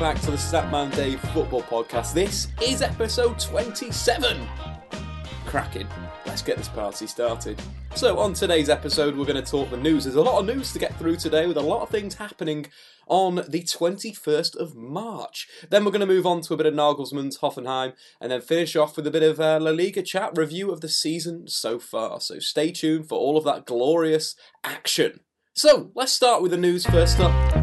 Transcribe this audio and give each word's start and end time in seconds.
Back 0.00 0.18
to 0.18 0.30
the 0.30 0.36
Statman 0.38 0.90
Dave 0.96 1.20
Football 1.34 1.60
Podcast. 1.60 2.14
This 2.14 2.48
is 2.62 2.80
episode 2.80 3.38
27. 3.38 4.48
Cracking. 5.44 5.86
Let's 6.24 6.40
get 6.40 6.56
this 6.56 6.68
party 6.68 7.06
started. 7.06 7.60
So, 7.94 8.18
on 8.18 8.32
today's 8.32 8.70
episode, 8.70 9.14
we're 9.14 9.26
going 9.26 9.44
to 9.44 9.50
talk 9.50 9.68
the 9.68 9.76
news. 9.76 10.04
There's 10.04 10.16
a 10.16 10.22
lot 10.22 10.40
of 10.40 10.46
news 10.46 10.72
to 10.72 10.78
get 10.78 10.98
through 10.98 11.16
today 11.16 11.46
with 11.46 11.58
a 11.58 11.60
lot 11.60 11.82
of 11.82 11.90
things 11.90 12.14
happening 12.14 12.64
on 13.08 13.44
the 13.46 13.62
21st 13.62 14.56
of 14.56 14.74
March. 14.74 15.46
Then 15.68 15.84
we're 15.84 15.90
going 15.90 16.00
to 16.00 16.06
move 16.06 16.24
on 16.24 16.40
to 16.42 16.54
a 16.54 16.56
bit 16.56 16.64
of 16.64 16.72
Nagelsmann's 16.72 17.40
Hoffenheim 17.40 17.92
and 18.22 18.32
then 18.32 18.40
finish 18.40 18.74
off 18.76 18.96
with 18.96 19.06
a 19.06 19.10
bit 19.10 19.22
of 19.22 19.38
uh, 19.38 19.58
La 19.60 19.70
Liga 19.70 20.00
chat 20.00 20.32
review 20.34 20.70
of 20.70 20.80
the 20.80 20.88
season 20.88 21.46
so 21.46 21.78
far. 21.78 22.22
So, 22.22 22.38
stay 22.38 22.72
tuned 22.72 23.06
for 23.06 23.18
all 23.18 23.36
of 23.36 23.44
that 23.44 23.66
glorious 23.66 24.34
action. 24.64 25.20
So, 25.52 25.90
let's 25.94 26.12
start 26.12 26.40
with 26.40 26.52
the 26.52 26.56
news 26.56 26.86
first 26.86 27.20
up. 27.20 27.59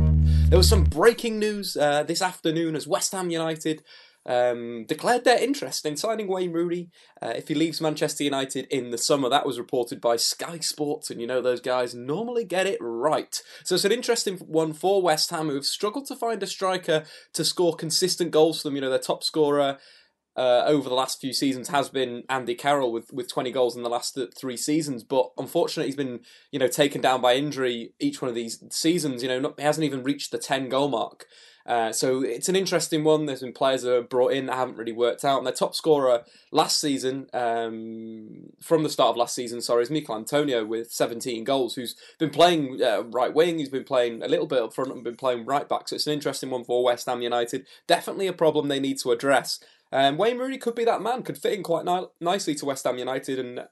There 0.49 0.57
was 0.57 0.69
some 0.69 0.85
breaking 0.85 1.39
news 1.39 1.75
uh, 1.75 2.03
this 2.03 2.21
afternoon 2.21 2.77
as 2.77 2.87
West 2.87 3.11
Ham 3.11 3.29
United 3.29 3.83
um, 4.25 4.85
declared 4.87 5.25
their 5.25 5.43
interest 5.43 5.85
in 5.85 5.97
signing 5.97 6.29
Wayne 6.29 6.53
Rooney 6.53 6.89
uh, 7.21 7.33
if 7.35 7.49
he 7.49 7.53
leaves 7.53 7.81
Manchester 7.81 8.23
United 8.23 8.65
in 8.69 8.91
the 8.91 8.97
summer. 8.97 9.27
That 9.27 9.45
was 9.45 9.59
reported 9.59 9.99
by 9.99 10.15
Sky 10.15 10.59
Sports, 10.59 11.11
and 11.11 11.19
you 11.19 11.27
know 11.27 11.41
those 11.41 11.59
guys 11.59 11.93
normally 11.93 12.45
get 12.45 12.65
it 12.65 12.77
right. 12.79 13.41
So 13.65 13.75
it's 13.75 13.83
an 13.83 13.91
interesting 13.91 14.37
one 14.37 14.71
for 14.71 15.01
West 15.01 15.31
Ham, 15.31 15.49
who've 15.49 15.65
struggled 15.65 16.05
to 16.07 16.15
find 16.15 16.41
a 16.41 16.47
striker 16.47 17.03
to 17.33 17.43
score 17.43 17.75
consistent 17.75 18.31
goals 18.31 18.61
for 18.61 18.69
them. 18.69 18.75
You 18.75 18.81
know, 18.81 18.89
their 18.89 18.99
top 18.99 19.25
scorer 19.25 19.77
uh, 20.37 20.63
over 20.65 20.87
the 20.87 20.95
last 20.95 21.19
few 21.19 21.33
seasons 21.33 21.69
has 21.69 21.89
been 21.89 22.23
Andy 22.29 22.53
Carroll 22.53 22.91
with, 22.91 23.11
with 23.11 23.27
20 23.27 23.51
goals 23.51 23.75
in 23.75 23.83
the 23.83 23.89
last 23.89 24.17
three 24.37 24.57
seasons. 24.57 25.03
But 25.03 25.31
unfortunately, 25.37 25.87
he's 25.87 25.95
been 25.95 26.19
you 26.51 26.59
know 26.59 26.67
taken 26.67 27.01
down 27.01 27.21
by 27.21 27.35
injury 27.35 27.93
each 27.99 28.21
one 28.21 28.29
of 28.29 28.35
these 28.35 28.63
seasons. 28.69 29.23
You 29.23 29.29
know, 29.29 29.39
not, 29.39 29.59
he 29.59 29.65
hasn't 29.65 29.85
even 29.85 30.03
reached 30.03 30.31
the 30.31 30.37
10 30.37 30.69
goal 30.69 30.89
mark. 30.89 31.25
Uh, 31.67 31.91
so 31.91 32.21
it's 32.21 32.47
an 32.47 32.55
interesting 32.55 33.03
one. 33.03 33.25
There's 33.25 33.41
been 33.41 33.51
players 33.51 33.81
that 33.81 33.93
are 33.93 34.01
brought 34.01 34.31
in 34.31 34.45
that 34.45 34.55
haven't 34.55 34.77
really 34.77 34.93
worked 34.93 35.25
out. 35.25 35.39
And 35.39 35.45
their 35.45 35.53
top 35.53 35.75
scorer 35.75 36.23
last 36.49 36.79
season, 36.79 37.27
um, 37.33 38.53
from 38.61 38.83
the 38.83 38.89
start 38.89 39.09
of 39.09 39.17
last 39.17 39.35
season, 39.35 39.61
sorry, 39.61 39.83
is 39.83 39.91
Michail 39.91 40.15
Antonio 40.15 40.63
with 40.63 40.91
17 40.91 41.43
goals, 41.43 41.75
who's 41.75 41.97
been 42.19 42.29
playing 42.29 42.81
uh, 42.81 43.03
right 43.03 43.33
wing. 43.33 43.59
He's 43.59 43.67
been 43.67 43.83
playing 43.83 44.23
a 44.23 44.29
little 44.29 44.47
bit 44.47 44.61
up 44.61 44.73
front 44.73 44.93
and 44.93 45.03
been 45.03 45.17
playing 45.17 45.45
right 45.45 45.67
back. 45.67 45.89
So 45.89 45.97
it's 45.97 46.07
an 46.07 46.13
interesting 46.13 46.49
one 46.49 46.63
for 46.63 46.85
West 46.85 47.05
Ham 47.07 47.21
United. 47.21 47.65
Definitely 47.85 48.27
a 48.27 48.33
problem 48.33 48.69
they 48.69 48.79
need 48.79 48.99
to 48.99 49.11
address. 49.11 49.59
Um, 49.91 50.17
Wayne 50.17 50.37
Rooney 50.37 50.57
could 50.57 50.75
be 50.75 50.85
that 50.85 51.01
man, 51.01 51.23
could 51.23 51.37
fit 51.37 51.53
in 51.53 51.63
quite 51.63 51.85
ni- 51.85 52.07
nicely 52.19 52.55
to 52.55 52.65
West 52.65 52.85
Ham 52.85 52.97
United 52.97 53.39
and 53.39 53.67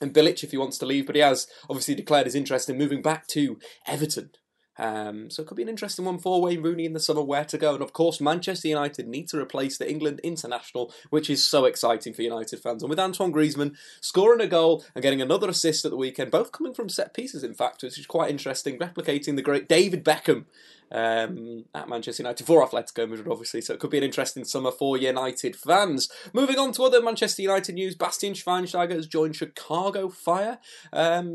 and 0.00 0.12
Bilic 0.12 0.42
if 0.42 0.50
he 0.50 0.56
wants 0.56 0.76
to 0.78 0.86
leave, 0.86 1.06
but 1.06 1.14
he 1.14 1.22
has 1.22 1.46
obviously 1.70 1.94
declared 1.94 2.26
his 2.26 2.34
interest 2.34 2.68
in 2.68 2.76
moving 2.76 3.00
back 3.00 3.26
to 3.28 3.58
Everton. 3.86 4.30
Um, 4.76 5.30
so 5.30 5.42
it 5.42 5.46
could 5.46 5.56
be 5.56 5.62
an 5.62 5.68
interesting 5.68 6.04
one 6.04 6.18
for 6.18 6.42
Wayne 6.42 6.62
Rooney 6.62 6.84
in 6.84 6.94
the 6.94 7.00
summer 7.00 7.22
where 7.22 7.44
to 7.44 7.58
go. 7.58 7.74
And 7.74 7.82
of 7.82 7.92
course, 7.92 8.20
Manchester 8.20 8.68
United 8.68 9.06
need 9.06 9.28
to 9.28 9.40
replace 9.40 9.78
the 9.78 9.88
England 9.88 10.20
international, 10.24 10.92
which 11.10 11.30
is 11.30 11.44
so 11.44 11.64
exciting 11.64 12.12
for 12.12 12.22
United 12.22 12.60
fans. 12.60 12.82
And 12.82 12.90
with 12.90 12.98
Antoine 12.98 13.32
Griezmann 13.32 13.76
scoring 14.00 14.40
a 14.40 14.48
goal 14.48 14.84
and 14.94 15.02
getting 15.02 15.22
another 15.22 15.48
assist 15.48 15.84
at 15.84 15.92
the 15.92 15.96
weekend, 15.96 16.30
both 16.32 16.50
coming 16.50 16.74
from 16.74 16.88
set 16.88 17.14
pieces, 17.14 17.44
in 17.44 17.54
fact, 17.54 17.82
which 17.82 17.98
is 17.98 18.06
quite 18.06 18.30
interesting, 18.30 18.78
replicating 18.78 19.36
the 19.36 19.42
great 19.42 19.68
David 19.68 20.04
Beckham 20.04 20.46
um, 20.92 21.64
at 21.74 21.88
Manchester 21.88 22.22
United 22.22 22.46
for 22.46 22.66
Atletico 22.66 23.08
Madrid, 23.08 23.28
obviously. 23.28 23.60
So 23.60 23.74
it 23.74 23.80
could 23.80 23.90
be 23.90 23.98
an 23.98 24.04
interesting 24.04 24.44
summer 24.44 24.70
for 24.70 24.96
United 24.96 25.56
fans. 25.56 26.08
Moving 26.32 26.58
on 26.58 26.72
to 26.72 26.84
other 26.84 27.02
Manchester 27.02 27.42
United 27.42 27.74
news, 27.74 27.94
Bastian 27.94 28.34
Schweinsteiger 28.34 28.92
has 28.92 29.06
joined 29.06 29.36
Chicago 29.36 30.08
Fire. 30.08 30.58
Um, 30.92 31.28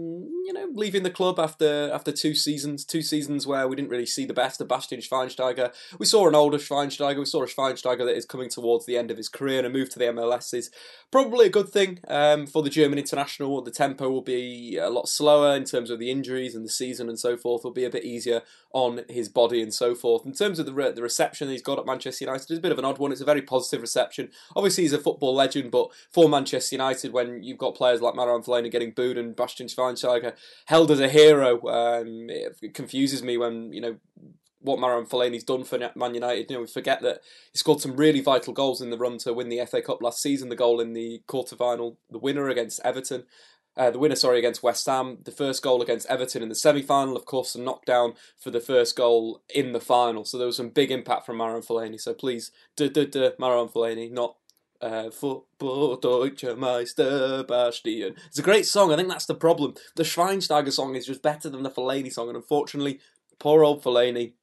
you 0.46 0.54
know, 0.54 0.68
leaving 0.74 1.04
the 1.04 1.10
club 1.10 1.40
after 1.40 1.92
after 1.92 2.12
two 2.12 2.36
seasons, 2.36 2.86
two 2.86 3.02
seasons 3.02 3.46
where 3.46 3.68
we 3.68 3.76
didn't 3.76 3.92
really 3.92 4.06
see 4.06 4.26
the 4.26 4.34
best 4.34 4.62
of 4.62 4.68
Bastian 4.68 5.00
Schweinsteiger. 5.00 5.74
We 5.98 6.06
saw 6.06 6.28
an 6.28 6.36
older 6.36 6.58
Schweinsteiger. 6.58 7.20
We 7.20 7.26
saw 7.26 7.44
a 7.44 7.48
Schweinsteiger 7.48 8.06
that 8.06 8.16
is 8.16 8.26
coming 8.26 8.50
towards 8.50 8.86
the 8.86 8.98
end 8.98 9.12
of 9.12 9.18
his 9.18 9.30
career, 9.30 9.60
and 9.60 9.68
a 9.68 9.70
move 9.70 9.90
to 9.92 10.00
the 10.00 10.06
MLS 10.06 10.54
is 10.54 10.72
probably 11.12 11.48
a 11.48 11.50
good 11.50 11.70
thing 11.70 12.00
um, 12.08 12.48
for 12.48 12.62
the 12.62 12.70
German 12.70 13.00
international. 13.00 13.62
The 13.62 13.72
tempo 13.72 14.10
will 14.10 14.22
be 14.22 14.78
a 14.78 14.90
lot 14.90 15.08
slower 15.08 15.56
in 15.56 15.66
terms 15.66 15.90
of 15.90 16.00
the 16.00 16.12
injuries 16.12 16.56
and 16.56 16.66
the 16.66 16.70
season 16.70 17.10
and 17.10 17.20
so 17.20 17.38
forth. 17.38 17.64
Will 17.64 17.72
be 17.72 17.86
a 17.86 17.90
bit 17.90 18.06
easier 18.06 18.42
on 18.72 19.02
his 19.10 19.30
body 19.30 19.62
and 19.62 19.74
so 19.74 19.96
forth. 19.96 20.26
In 20.26 20.34
terms 20.34 20.60
of 20.60 20.66
the 20.66 20.74
re- 20.74 20.92
the 20.92 21.02
reception 21.02 21.50
he's 21.50 21.62
got 21.62 21.80
at 21.80 21.86
Manchester 21.86 22.26
United, 22.26 22.44
it's 22.50 22.60
a 22.60 22.62
bit 22.62 22.72
of 22.72 22.80
an 22.80 22.86
odd 22.86 23.00
one. 23.00 23.12
It's 23.12 23.22
a 23.22 23.26
very 23.26 23.42
positive 23.42 23.82
reception. 23.82 24.30
Obviously, 24.56 24.84
he's 24.84 24.94
a 24.94 25.00
football 25.00 25.34
legend, 25.34 25.72
but 25.72 25.90
for 26.12 26.30
Manchester 26.30 26.76
United, 26.76 27.12
when 27.12 27.44
you've 27.44 27.58
got 27.58 27.76
players 27.76 28.02
like 28.02 28.14
Marouane 28.14 28.46
Fellaini 28.46 28.72
getting 28.72 28.92
booed 28.92 29.18
and 29.18 29.36
Bastian 29.36 29.68
Schweinsteiger 29.68 30.36
held 30.66 30.92
as 30.92 31.00
a 31.00 31.10
hero, 31.10 31.56
um, 31.68 32.28
it 32.30 32.74
confuses 32.74 33.24
me 33.24 33.38
when 33.38 33.74
you 33.74 33.82
know 33.82 33.98
what 34.62 34.80
Marouane 34.80 35.10
Fellaini's 35.10 35.44
done 35.44 35.64
for 35.64 35.80
Man 35.96 36.14
United. 36.14 36.50
You 36.50 36.58
know, 36.58 36.62
we 36.62 36.68
forget 36.68 37.02
that 37.02 37.22
he 37.52 37.58
scored 37.58 37.82
some 37.82 37.96
really 37.96 38.22
vital 38.22 38.54
goals 38.54 38.82
in 38.82 38.90
the 38.90 38.98
run 38.98 39.18
to 39.20 39.34
win 39.34 39.50
the 39.50 39.66
FA 39.66 39.82
Cup 39.82 40.02
last 40.02 40.22
season. 40.22 40.50
The 40.50 40.56
goal 40.56 40.80
in 40.82 40.94
the 40.94 41.22
quarter 41.28 41.56
final, 41.56 41.98
the 42.10 42.20
winner 42.20 42.50
against 42.50 42.82
Everton, 42.84 43.24
uh, 43.78 43.92
the 43.92 44.00
winner, 44.00 44.16
sorry, 44.16 44.40
against 44.40 44.64
West 44.64 44.86
Ham. 44.88 45.20
The 45.24 45.32
first 45.32 45.64
goal 45.64 45.82
against 45.82 46.08
Everton 46.08 46.44
in 46.44 46.50
the 46.50 46.56
semi-final, 46.56 47.16
of 47.16 47.26
course, 47.26 47.56
a 47.56 47.62
knockdown 47.62 48.14
for 48.38 48.52
the 48.52 48.60
first 48.60 48.96
goal 48.96 49.42
in 49.54 49.72
the 49.72 49.80
final. 49.80 50.26
So 50.26 50.38
there 50.38 50.48
was 50.48 50.58
some 50.58 50.70
big 50.70 50.92
impact 50.92 51.26
from 51.26 51.38
Marouane 51.38 51.66
Fellaini. 51.66 52.00
So 52.00 52.14
please, 52.14 52.52
duh, 52.76 52.90
duh, 52.90 53.06
duh, 53.06 53.32
Marouane 53.40 53.72
Fellaini, 53.72 54.12
not 54.12 54.36
uh, 54.82 55.10
Football 55.10 55.98
Deutsche 55.98 56.56
Meister 56.58 57.44
Bastian. 57.48 58.16
It's 58.28 58.40
a 58.40 58.44
great 58.44 58.66
song. 58.66 58.92
I 58.92 58.96
think 58.98 59.10
that's 59.10 59.26
the 59.26 59.36
problem. 59.36 59.76
The 59.96 60.04
Schweinsteiger 60.04 60.72
song 60.72 60.96
is 60.96 61.06
just 61.06 61.22
better 61.22 61.50
than 61.50 61.64
the 61.64 61.72
Fellaini 61.72 62.12
song, 62.12 62.28
and 62.28 62.38
unfortunately, 62.38 63.00
poor 63.40 63.64
old 63.64 63.84
Fellaini 63.84 64.34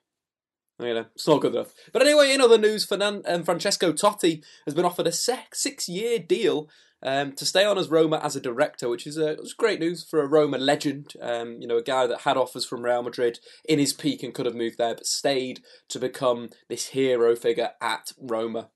you 0.78 0.92
know, 0.92 1.06
it's 1.14 1.26
not 1.26 1.40
good 1.40 1.54
enough. 1.54 1.72
But 1.92 2.02
anyway, 2.02 2.32
in 2.32 2.40
other 2.40 2.58
news, 2.58 2.84
Fernan- 2.84 3.22
um, 3.26 3.44
Francesco 3.44 3.92
Totti 3.92 4.44
has 4.66 4.74
been 4.74 4.84
offered 4.84 5.06
a 5.06 5.12
six 5.12 5.88
year 5.88 6.18
deal 6.18 6.68
um, 7.06 7.32
to 7.34 7.46
stay 7.46 7.64
on 7.64 7.78
as 7.78 7.88
Roma 7.88 8.20
as 8.22 8.34
a 8.34 8.40
director, 8.40 8.88
which 8.88 9.06
is 9.06 9.16
a, 9.16 9.38
great 9.56 9.78
news 9.78 10.04
for 10.04 10.20
a 10.20 10.26
Roma 10.26 10.58
legend. 10.58 11.12
Um, 11.22 11.60
you 11.60 11.68
know, 11.68 11.76
a 11.76 11.82
guy 11.82 12.06
that 12.08 12.22
had 12.22 12.36
offers 12.36 12.66
from 12.66 12.82
Real 12.82 13.02
Madrid 13.02 13.38
in 13.66 13.78
his 13.78 13.92
peak 13.92 14.24
and 14.24 14.34
could 14.34 14.44
have 14.44 14.56
moved 14.56 14.76
there, 14.76 14.94
but 14.94 15.06
stayed 15.06 15.60
to 15.88 16.00
become 16.00 16.50
this 16.68 16.88
hero 16.88 17.36
figure 17.36 17.70
at 17.80 18.12
Roma. 18.20 18.70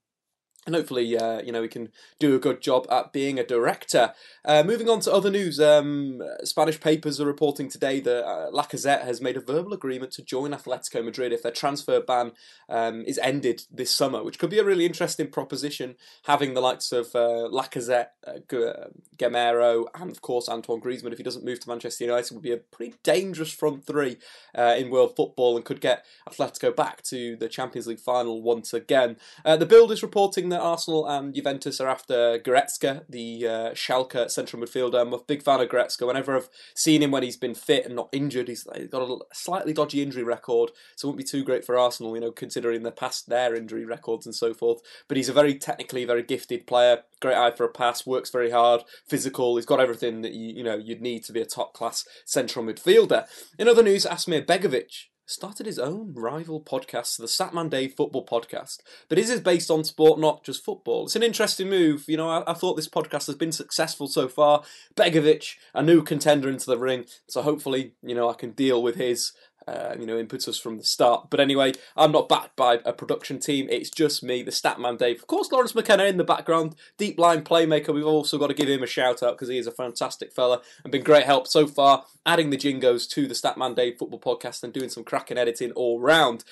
And 0.67 0.75
hopefully, 0.75 1.17
uh, 1.17 1.41
you 1.41 1.51
know, 1.51 1.63
he 1.63 1.67
can 1.67 1.89
do 2.19 2.35
a 2.35 2.39
good 2.39 2.61
job 2.61 2.85
at 2.91 3.11
being 3.11 3.39
a 3.39 3.43
director. 3.43 4.13
Uh, 4.45 4.61
moving 4.61 4.87
on 4.89 4.99
to 4.99 5.11
other 5.11 5.31
news, 5.31 5.59
um, 5.59 6.21
Spanish 6.43 6.79
papers 6.79 7.19
are 7.19 7.25
reporting 7.25 7.67
today 7.67 7.99
that 7.99 8.23
uh, 8.23 8.51
Lacazette 8.51 9.03
has 9.03 9.21
made 9.21 9.37
a 9.37 9.41
verbal 9.41 9.73
agreement 9.73 10.11
to 10.11 10.21
join 10.21 10.51
Atletico 10.51 11.03
Madrid 11.03 11.33
if 11.33 11.41
their 11.41 11.51
transfer 11.51 11.99
ban 11.99 12.33
um, 12.69 13.03
is 13.07 13.17
ended 13.23 13.63
this 13.71 13.89
summer, 13.89 14.23
which 14.23 14.37
could 14.37 14.51
be 14.51 14.59
a 14.59 14.63
really 14.63 14.85
interesting 14.85 15.27
proposition. 15.29 15.95
Having 16.25 16.53
the 16.53 16.61
likes 16.61 16.91
of 16.91 17.07
uh, 17.15 17.49
Lacazette, 17.51 18.09
uh, 18.27 18.33
Gameiro, 19.17 19.85
and 19.95 20.11
of 20.11 20.21
course 20.21 20.47
Antoine 20.47 20.79
Griezmann, 20.79 21.11
if 21.11 21.17
he 21.17 21.23
doesn't 21.23 21.45
move 21.45 21.59
to 21.61 21.69
Manchester 21.69 22.03
United, 22.03 22.35
would 22.35 22.43
be 22.43 22.51
a 22.51 22.57
pretty 22.57 22.93
dangerous 23.01 23.51
front 23.51 23.87
three 23.87 24.17
uh, 24.55 24.75
in 24.77 24.91
world 24.91 25.15
football 25.15 25.55
and 25.55 25.65
could 25.65 25.81
get 25.81 26.05
Atletico 26.29 26.75
back 26.75 27.01
to 27.01 27.35
the 27.35 27.49
Champions 27.49 27.87
League 27.87 27.99
final 27.99 28.43
once 28.43 28.75
again. 28.75 29.17
the 29.43 29.65
Bild 29.65 29.91
is 29.91 30.03
reporting 30.03 30.50
that 30.51 30.61
Arsenal 30.61 31.07
and 31.07 31.33
Juventus 31.33 31.81
are 31.81 31.89
after 31.89 32.39
Goretzka, 32.39 33.03
the 33.09 33.47
uh, 33.47 33.71
Schalke 33.71 34.29
central 34.29 34.61
midfielder. 34.61 35.01
I'm 35.01 35.13
a 35.13 35.19
big 35.19 35.43
fan 35.43 35.59
of 35.59 35.69
Goretzka. 35.69 36.05
Whenever 36.05 36.35
I've 36.35 36.49
seen 36.75 37.01
him 37.01 37.11
when 37.11 37.23
he's 37.23 37.37
been 37.37 37.55
fit 37.55 37.85
and 37.85 37.95
not 37.95 38.09
injured, 38.11 38.47
he's, 38.47 38.63
got 38.63 39.01
a 39.01 39.19
slightly 39.33 39.73
dodgy 39.73 40.01
injury 40.01 40.23
record, 40.23 40.71
so 40.95 41.07
it 41.07 41.09
won't 41.09 41.17
be 41.17 41.23
too 41.23 41.43
great 41.43 41.65
for 41.65 41.77
Arsenal, 41.77 42.15
you 42.15 42.21
know, 42.21 42.31
considering 42.31 42.83
the 42.83 42.91
past 42.91 43.29
their 43.29 43.55
injury 43.55 43.85
records 43.85 44.25
and 44.25 44.35
so 44.35 44.53
forth. 44.53 44.81
But 45.07 45.17
he's 45.17 45.29
a 45.29 45.33
very 45.33 45.55
technically 45.55 46.05
very 46.05 46.23
gifted 46.23 46.67
player, 46.67 47.03
great 47.19 47.35
eye 47.35 47.51
for 47.51 47.65
a 47.65 47.69
pass, 47.69 48.05
works 48.05 48.29
very 48.29 48.51
hard, 48.51 48.83
physical. 49.07 49.55
He's 49.55 49.65
got 49.65 49.79
everything 49.79 50.21
that 50.21 50.33
you 50.33 50.53
you 50.55 50.63
know 50.63 50.77
you'd 50.77 51.01
need 51.01 51.23
to 51.25 51.33
be 51.33 51.41
a 51.41 51.45
top 51.45 51.73
class 51.73 52.05
central 52.25 52.65
midfielder. 52.65 53.25
In 53.57 53.67
other 53.67 53.83
news, 53.83 54.05
Asmir 54.05 54.45
Begovic 54.45 55.07
started 55.31 55.65
his 55.65 55.79
own 55.79 56.13
rival 56.13 56.61
podcast, 56.61 57.17
the 57.17 57.25
Statman 57.25 57.69
Dave 57.69 57.93
Football 57.93 58.25
Podcast. 58.25 58.79
But 59.09 59.17
his 59.17 59.29
is 59.29 59.39
based 59.39 59.71
on 59.71 59.83
sport, 59.83 60.19
not 60.19 60.43
just 60.43 60.63
football. 60.63 61.05
It's 61.05 61.15
an 61.15 61.23
interesting 61.23 61.69
move. 61.69 62.05
You 62.07 62.17
know, 62.17 62.29
I, 62.29 62.43
I, 62.51 62.53
thought 62.53 62.75
this 62.75 62.89
podcast 62.89 63.27
has 63.27 63.35
been 63.35 63.51
successful 63.51 64.07
so 64.07 64.27
far. 64.27 64.63
Begovic, 64.95 65.55
a 65.73 65.81
new 65.81 66.03
contender 66.03 66.49
into 66.49 66.65
the 66.65 66.77
ring. 66.77 67.05
So 67.27 67.41
hopefully, 67.41 67.93
you 68.03 68.13
know, 68.13 68.29
I 68.29 68.33
can 68.33 68.51
deal 68.51 68.83
with 68.83 68.95
his 68.95 69.31
uh, 69.67 69.95
you 69.99 70.05
know, 70.05 70.17
impetus 70.17 70.59
from 70.59 70.77
the 70.77 70.83
start. 70.83 71.29
But 71.29 71.39
anyway, 71.39 71.73
I'm 71.95 72.11
not 72.11 72.29
backed 72.29 72.55
by 72.55 72.79
a 72.85 72.93
production 72.93 73.39
team. 73.39 73.67
It's 73.69 73.89
just 73.89 74.23
me, 74.23 74.43
the 74.43 74.51
Statman 74.51 74.97
Dave. 74.97 75.19
Of 75.19 75.27
course, 75.27 75.51
Lawrence 75.51 75.75
McKenna 75.75 76.05
in 76.05 76.17
the 76.17 76.23
background, 76.23 76.75
deep 76.97 77.19
line 77.19 77.43
playmaker. 77.43 77.93
We've 77.93 78.05
also 78.05 78.37
got 78.37 78.47
to 78.47 78.53
give 78.53 78.69
him 78.69 78.83
a 78.83 78.87
shout 78.87 79.21
out 79.21 79.35
because 79.35 79.49
he 79.49 79.57
is 79.57 79.67
a 79.67 79.71
fantastic 79.71 80.31
fella 80.33 80.61
and 80.83 80.91
been 80.91 81.03
great 81.03 81.25
help 81.25 81.47
so 81.47 81.67
far, 81.67 82.05
adding 82.25 82.49
the 82.49 82.57
jingos 82.57 83.07
to 83.09 83.27
the 83.27 83.33
Statman 83.33 83.75
Dave 83.75 83.97
football 83.97 84.19
podcast 84.19 84.63
and 84.63 84.73
doing 84.73 84.89
some 84.89 85.03
cracking 85.03 85.37
editing 85.37 85.71
all 85.73 85.99
round. 85.99 86.43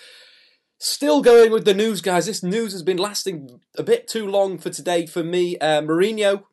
Still 0.82 1.22
going 1.22 1.52
with 1.52 1.66
the 1.66 1.74
news, 1.74 2.00
guys. 2.00 2.26
This 2.26 2.42
news 2.42 2.72
has 2.72 2.84
been 2.84 2.98
lasting 2.98 3.60
a 3.78 3.84
bit 3.84 4.08
too 4.08 4.26
long 4.26 4.58
for 4.58 4.70
today 4.70 5.06
for 5.06 5.24
me. 5.24 5.58
Uh, 5.58 5.82
Mourinho 5.82 6.44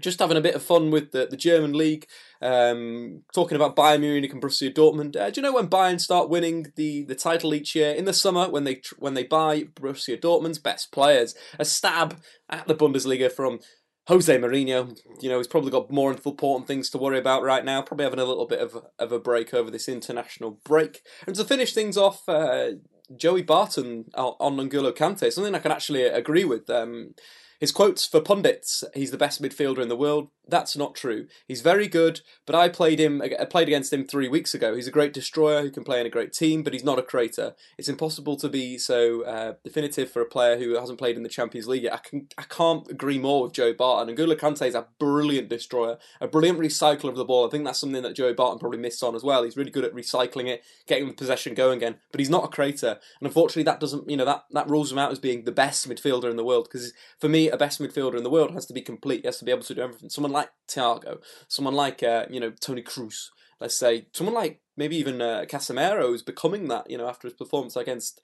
just 0.00 0.18
having 0.18 0.36
a 0.36 0.42
bit 0.42 0.54
of 0.54 0.62
fun 0.62 0.90
with 0.90 1.12
the, 1.12 1.26
the 1.26 1.36
German 1.36 1.72
league, 1.72 2.06
um, 2.42 3.22
talking 3.34 3.56
about 3.56 3.76
Bayern 3.76 4.00
Munich 4.00 4.32
and 4.32 4.42
Borussia 4.42 4.72
Dortmund. 4.72 5.16
Uh, 5.16 5.30
do 5.30 5.40
you 5.40 5.42
know 5.42 5.54
when 5.54 5.68
Bayern 5.68 6.00
start 6.00 6.28
winning 6.28 6.72
the, 6.76 7.04
the 7.04 7.14
title 7.14 7.54
each 7.54 7.74
year 7.74 7.92
in 7.92 8.04
the 8.04 8.12
summer 8.12 8.48
when 8.48 8.64
they 8.64 8.82
when 8.98 9.14
they 9.14 9.24
buy 9.24 9.62
Borussia 9.62 10.20
Dortmund's 10.20 10.58
best 10.58 10.92
players? 10.92 11.34
A 11.58 11.64
stab 11.64 12.20
at 12.50 12.66
the 12.66 12.74
Bundesliga 12.74 13.32
from 13.32 13.60
Jose 14.08 14.38
Mourinho. 14.38 14.98
You 15.20 15.30
know 15.30 15.38
he's 15.38 15.46
probably 15.46 15.70
got 15.70 15.90
more 15.90 16.10
important 16.10 16.66
things 16.66 16.90
to 16.90 16.98
worry 16.98 17.18
about 17.18 17.42
right 17.42 17.64
now. 17.64 17.82
Probably 17.82 18.04
having 18.04 18.20
a 18.20 18.24
little 18.24 18.46
bit 18.46 18.60
of 18.60 18.76
of 18.98 19.12
a 19.12 19.18
break 19.18 19.54
over 19.54 19.70
this 19.70 19.88
international 19.88 20.60
break. 20.64 21.00
And 21.26 21.34
to 21.36 21.44
finish 21.44 21.72
things 21.72 21.96
off. 21.96 22.28
Uh, 22.28 22.72
Joey 23.16 23.42
Barton 23.42 24.06
on 24.14 24.56
N'Golo 24.56 24.92
Kante, 24.92 25.32
something 25.32 25.54
I 25.54 25.60
can 25.60 25.70
actually 25.70 26.02
agree 26.02 26.44
with. 26.44 26.68
Um, 26.68 27.14
his 27.60 27.72
quotes 27.72 28.06
for 28.06 28.20
pundits, 28.20 28.84
he's 28.94 29.10
the 29.10 29.18
best 29.18 29.42
midfielder 29.42 29.78
in 29.78 29.88
the 29.88 29.96
world. 29.96 30.28
That's 30.48 30.76
not 30.76 30.94
true. 30.94 31.26
He's 31.48 31.60
very 31.60 31.88
good, 31.88 32.20
but 32.46 32.54
I 32.54 32.68
played 32.68 33.00
him 33.00 33.20
I 33.20 33.44
played 33.44 33.66
against 33.68 33.92
him 33.92 34.06
3 34.06 34.28
weeks 34.28 34.54
ago. 34.54 34.76
He's 34.76 34.86
a 34.86 34.92
great 34.92 35.12
destroyer 35.12 35.62
who 35.62 35.70
can 35.70 35.82
play 35.82 36.00
in 36.00 36.06
a 36.06 36.10
great 36.10 36.32
team, 36.32 36.62
but 36.62 36.72
he's 36.72 36.84
not 36.84 36.98
a 36.98 37.02
creator. 37.02 37.54
It's 37.76 37.88
impossible 37.88 38.36
to 38.36 38.48
be 38.48 38.78
so 38.78 39.22
uh, 39.24 39.54
definitive 39.64 40.10
for 40.10 40.22
a 40.22 40.26
player 40.26 40.56
who 40.56 40.74
hasn't 40.74 40.98
played 40.98 41.16
in 41.16 41.24
the 41.24 41.28
Champions 41.28 41.66
League 41.66 41.82
yet. 41.82 41.94
I 41.94 42.08
can 42.08 42.28
I 42.38 42.42
can't 42.42 42.88
agree 42.88 43.18
more 43.18 43.42
with 43.42 43.52
Joe 43.52 43.72
Barton. 43.72 44.08
And 44.08 44.16
N'Golo 44.16 44.36
Kante 44.36 44.66
is 44.66 44.74
a 44.74 44.86
brilliant 44.98 45.48
destroyer, 45.48 45.98
a 46.20 46.28
brilliant 46.28 46.60
recycler 46.60 47.08
of 47.08 47.16
the 47.16 47.24
ball. 47.24 47.46
I 47.46 47.50
think 47.50 47.64
that's 47.64 47.80
something 47.80 48.02
that 48.02 48.14
Joe 48.14 48.32
Barton 48.32 48.60
probably 48.60 48.78
missed 48.78 49.02
on 49.02 49.16
as 49.16 49.24
well. 49.24 49.42
He's 49.42 49.56
really 49.56 49.70
good 49.70 49.84
at 49.84 49.94
recycling 49.94 50.46
it, 50.46 50.62
getting 50.86 51.08
the 51.08 51.14
possession 51.14 51.54
going 51.54 51.78
again, 51.78 51.96
but 52.12 52.20
he's 52.20 52.30
not 52.30 52.44
a 52.44 52.48
creator. 52.48 52.98
And 53.20 53.26
unfortunately 53.26 53.64
that 53.64 53.80
doesn't, 53.80 54.08
you 54.08 54.16
know, 54.16 54.24
that 54.24 54.44
that 54.52 54.70
rules 54.70 54.92
him 54.92 54.98
out 54.98 55.10
as 55.10 55.18
being 55.18 55.44
the 55.44 55.52
best 55.52 55.88
midfielder 55.88 56.30
in 56.30 56.36
the 56.36 56.44
world 56.44 56.68
because 56.70 56.92
for 57.18 57.28
me 57.28 57.45
a 57.48 57.56
best 57.56 57.80
midfielder 57.80 58.16
in 58.16 58.22
the 58.22 58.30
world 58.30 58.52
has 58.52 58.66
to 58.66 58.72
be 58.74 58.82
complete. 58.82 59.22
He 59.22 59.26
has 59.26 59.38
to 59.38 59.44
be 59.44 59.50
able 59.50 59.62
to 59.62 59.74
do 59.74 59.82
everything. 59.82 60.10
Someone 60.10 60.32
like 60.32 60.50
Thiago, 60.68 61.18
someone 61.48 61.74
like 61.74 62.02
uh, 62.02 62.26
you 62.30 62.40
know 62.40 62.50
Toni 62.50 62.82
Kroos, 62.82 63.28
let's 63.60 63.76
say, 63.76 64.06
someone 64.12 64.34
like 64.34 64.60
maybe 64.76 64.96
even 64.96 65.20
uh, 65.20 65.44
Casemiro 65.48 66.14
is 66.14 66.22
becoming 66.22 66.68
that. 66.68 66.90
You 66.90 66.98
know 66.98 67.08
after 67.08 67.28
his 67.28 67.36
performance 67.36 67.76
against 67.76 68.20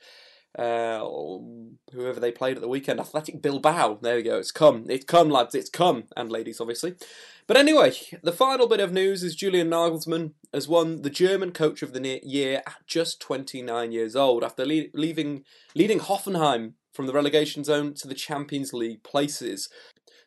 uh, 0.59 1.01
whoever 1.93 2.21
they 2.21 2.33
played 2.33 2.57
at 2.57 2.63
the 2.63 2.69
weekend, 2.69 3.01
Athletic 3.01 3.41
Bilbao. 3.41 3.99
There 4.03 4.17
we 4.17 4.23
go. 4.23 4.39
It's 4.39 4.53
come. 4.53 4.87
It's 4.89 5.05
come, 5.05 5.31
lads. 5.31 5.55
It's 5.55 5.71
come, 5.71 6.05
and 6.17 6.31
ladies, 6.31 6.61
obviously. 6.61 6.95
But 7.47 7.57
anyway, 7.57 7.93
the 8.23 8.33
final 8.33 8.69
bit 8.69 8.81
of 8.81 8.93
news 8.93 9.23
is 9.23 9.35
Julian 9.35 9.71
Nagelsmann 9.71 10.33
has 10.53 10.69
won 10.69 11.03
the 11.03 11.11
German 11.11 11.53
Coach 11.53 11.83
of 11.83 11.93
the 11.93 12.21
Year 12.23 12.63
at 12.67 12.87
just 12.87 13.21
29 13.21 13.93
years 13.93 14.15
old 14.15 14.45
after 14.45 14.65
le- 14.65 14.85
leaving 14.95 15.45
leading 15.75 16.01
Hoffenheim 16.01 16.75
from 16.93 17.07
the 17.07 17.13
relegation 17.13 17.65
zone 17.65 17.95
to 17.95 18.09
the 18.09 18.15
Champions 18.15 18.73
League 18.73 19.03
places. 19.03 19.69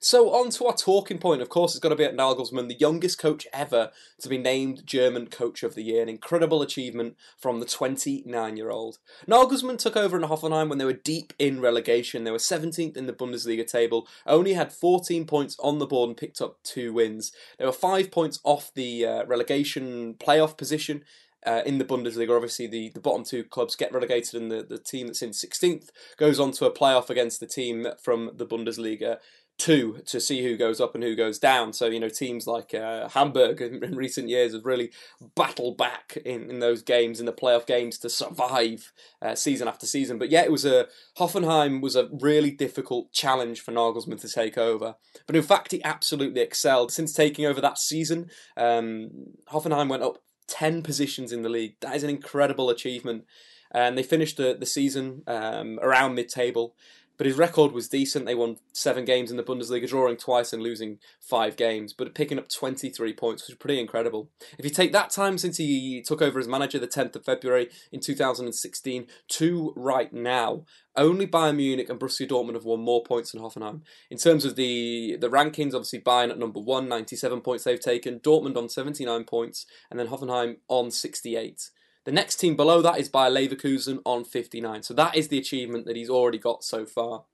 So 0.06 0.30
on 0.36 0.52
to 0.52 0.66
our 0.66 0.76
talking 0.76 1.18
point. 1.18 1.42
Of 1.42 1.50
course, 1.50 1.74
it's 1.74 1.80
got 1.80 1.90
to 1.90 1.96
be 1.96 2.04
at 2.04 2.16
Nagelsmann, 2.16 2.68
the 2.68 2.78
youngest 2.78 3.18
coach 3.18 3.48
ever 3.52 3.90
to 4.22 4.30
be 4.30 4.38
named 4.38 4.86
German 4.86 5.26
Coach 5.26 5.64
of 5.64 5.74
the 5.74 5.82
Year. 5.82 6.04
An 6.04 6.10
incredible 6.10 6.62
achievement 6.62 7.16
from 7.40 7.60
the 7.60 7.66
29-year-old. 7.66 9.00
Nagelsmann 9.28 9.80
took 9.80 9.98
over 9.98 10.16
in 10.16 10.30
Hoffenheim 10.30 10.70
when 10.70 10.78
they 10.78 10.86
were 10.86 10.94
deep 10.94 11.34
in 11.40 11.60
relegation. 11.60 12.24
They 12.24 12.30
were 12.30 12.38
17th 12.38 12.96
in 12.96 13.08
the 13.08 13.14
Bundesliga 13.14 13.66
table, 13.66 14.08
only 14.28 14.54
had 14.54 14.72
14 14.72 15.26
points 15.26 15.58
on 15.60 15.80
the 15.80 15.88
board 15.88 16.10
and 16.10 16.18
picked 16.18 16.40
up 16.40 16.62
two 16.64 16.94
wins. 16.94 17.32
They 17.58 17.66
were 17.66 17.72
five 17.72 18.12
points 18.12 18.40
off 18.44 18.72
the 18.76 19.06
uh, 19.08 19.26
relegation 19.26 20.14
playoff 20.20 20.56
position 20.56 21.04
uh, 21.46 21.62
in 21.66 21.78
the 21.78 21.86
Bundesliga. 21.86 22.36
Obviously, 22.36 22.68
the, 22.68 22.90
the 22.90 23.00
bottom 23.00 23.24
two 23.24 23.44
clubs 23.44 23.76
get 23.76 23.94
relegated, 23.94 24.42
and 24.42 24.52
the, 24.52 24.64
the 24.64 24.80
team 24.80 25.08
that's 25.08 25.22
in 25.22 25.32
16th 25.32 25.90
goes 26.18 26.40
on 26.40 26.52
to 26.54 26.66
a 26.66 26.74
playoff 26.74 27.10
against 27.10 27.40
the 27.40 27.48
team 27.48 27.88
from 28.02 28.32
the 28.36 28.46
Bundesliga 28.46 29.18
two 29.58 30.02
to 30.06 30.20
see 30.20 30.44
who 30.44 30.58
goes 30.58 30.82
up 30.82 30.96
and 30.96 31.04
who 31.04 31.16
goes 31.16 31.40
down. 31.40 31.72
So, 31.72 31.86
you 31.88 32.00
know, 32.00 32.10
teams 32.10 32.46
like 32.46 32.74
uh, 32.74 33.08
Hamburg 33.10 33.62
in, 33.62 33.84
in, 33.84 33.96
recent 33.96 34.28
years 34.28 34.54
have 34.54 34.66
really 34.66 34.92
battled 35.36 35.78
back 35.78 36.18
in, 36.26 36.50
in 36.50 36.60
those 36.60 36.82
games, 36.82 37.20
in 37.20 37.26
the 37.26 37.34
playoff 37.34 37.66
games, 37.66 37.98
to 38.00 38.10
survive 38.10 38.92
uh, 39.22 39.36
season 39.36 39.68
after 39.68 39.86
season. 39.86 40.18
But 40.18 40.30
yeah, 40.30 40.42
it 40.42 40.52
was 40.52 40.66
a 40.66 40.88
Hoffenheim 41.18 41.82
was 41.82 41.96
a 41.96 42.10
really 42.20 42.52
difficult 42.52 43.14
challenge 43.14 43.62
for 43.62 43.72
Nagelsmann 43.72 44.20
to 44.22 44.30
take 44.30 44.58
over. 44.58 44.96
But 45.26 45.36
in 45.36 45.44
fact, 45.44 45.72
he 45.72 45.84
absolutely 45.84 46.42
excelled. 46.42 46.92
Since 46.92 47.14
taking 47.14 47.46
over 47.46 47.62
that 47.62 47.78
season, 47.78 48.30
um, 48.58 49.10
Hoffenheim 49.50 49.90
went 49.90 50.04
up 50.04 50.18
10 50.48 50.82
positions 50.82 51.32
in 51.32 51.42
the 51.42 51.50
league. 51.50 51.76
That 51.82 51.96
is 51.96 52.04
an 52.04 52.10
incredible 52.10 52.70
achievement. 52.70 53.26
And 53.72 53.98
they 53.98 54.04
finished 54.04 54.38
the, 54.38 54.56
the 54.58 54.66
season 54.66 55.24
um, 55.28 55.80
around 55.82 56.16
mid 56.16 56.30
table. 56.30 56.76
But 57.18 57.28
his 57.28 57.38
record 57.38 57.72
was 57.72 57.88
decent. 57.88 58.26
They 58.26 58.36
won 58.36 58.58
seven 58.74 59.06
games 59.06 59.32
in 59.32 59.38
the 59.38 59.44
Bundesliga, 59.44 59.88
drawing 59.88 60.18
twice 60.18 60.52
and 60.52 60.62
losing 60.62 61.00
five 61.20 61.56
games, 61.56 61.94
but 61.94 62.14
picking 62.14 62.38
up 62.38 62.50
23 62.50 63.14
points, 63.14 63.44
which 63.44 63.52
is 63.52 63.58
pretty 63.58 63.80
incredible. 63.80 64.30
If 64.58 64.66
you 64.66 64.72
take 64.72 64.92
that 64.94 65.10
time 65.10 65.38
since 65.38 65.58
he 65.58 66.04
took 66.06 66.22
over 66.22 66.40
as 66.40 66.48
manager 66.48 66.80
the 66.80 66.88
10th 66.88 67.16
of 67.16 67.26
February 67.26 67.70
in 67.92 68.00
2016 68.02 69.08
to 69.30 69.74
right 69.76 70.12
now, 70.12 70.66
only 70.98 71.28
Bayern 71.28 71.58
Munich 71.58 71.90
and 71.90 72.00
Borussia 72.00 72.28
Dortmund 72.28 72.54
have 72.54 72.66
won 72.66 72.80
more 72.80 73.04
points 73.04 73.32
than 73.32 73.42
Hoffenheim. 73.42 73.82
In 74.10 74.18
terms 74.18 74.46
of 74.46 74.56
the, 74.56 75.18
the 75.20 75.30
rankings, 75.30 75.74
obviously 75.74 76.00
Bayern 76.00 76.32
at 76.32 76.40
number 76.40 76.60
one, 76.60 76.88
97 76.88 77.42
points 77.42 77.64
they've 77.64 77.80
taken, 77.80 78.20
Dortmund 78.20 78.58
on 78.58 78.70
79 78.70 79.24
points, 79.26 79.66
and 79.90 80.00
then 80.00 80.08
Hoffenheim 80.08 80.58
on 80.68 80.92
68. 80.92 81.70
The 82.06 82.12
next 82.12 82.36
team 82.36 82.56
below 82.56 82.82
that 82.82 83.00
is 83.00 83.10
Bayer 83.10 83.32
Leverkusen 83.32 84.00
on 84.06 84.24
59. 84.24 84.84
So 84.84 84.94
that 84.94 85.16
is 85.16 85.28
the 85.28 85.40
achievement 85.40 85.86
that 85.86 85.96
he's 85.96 86.10
already 86.10 86.38
got 86.38 86.64
so 86.64 86.86
far. 86.86 87.26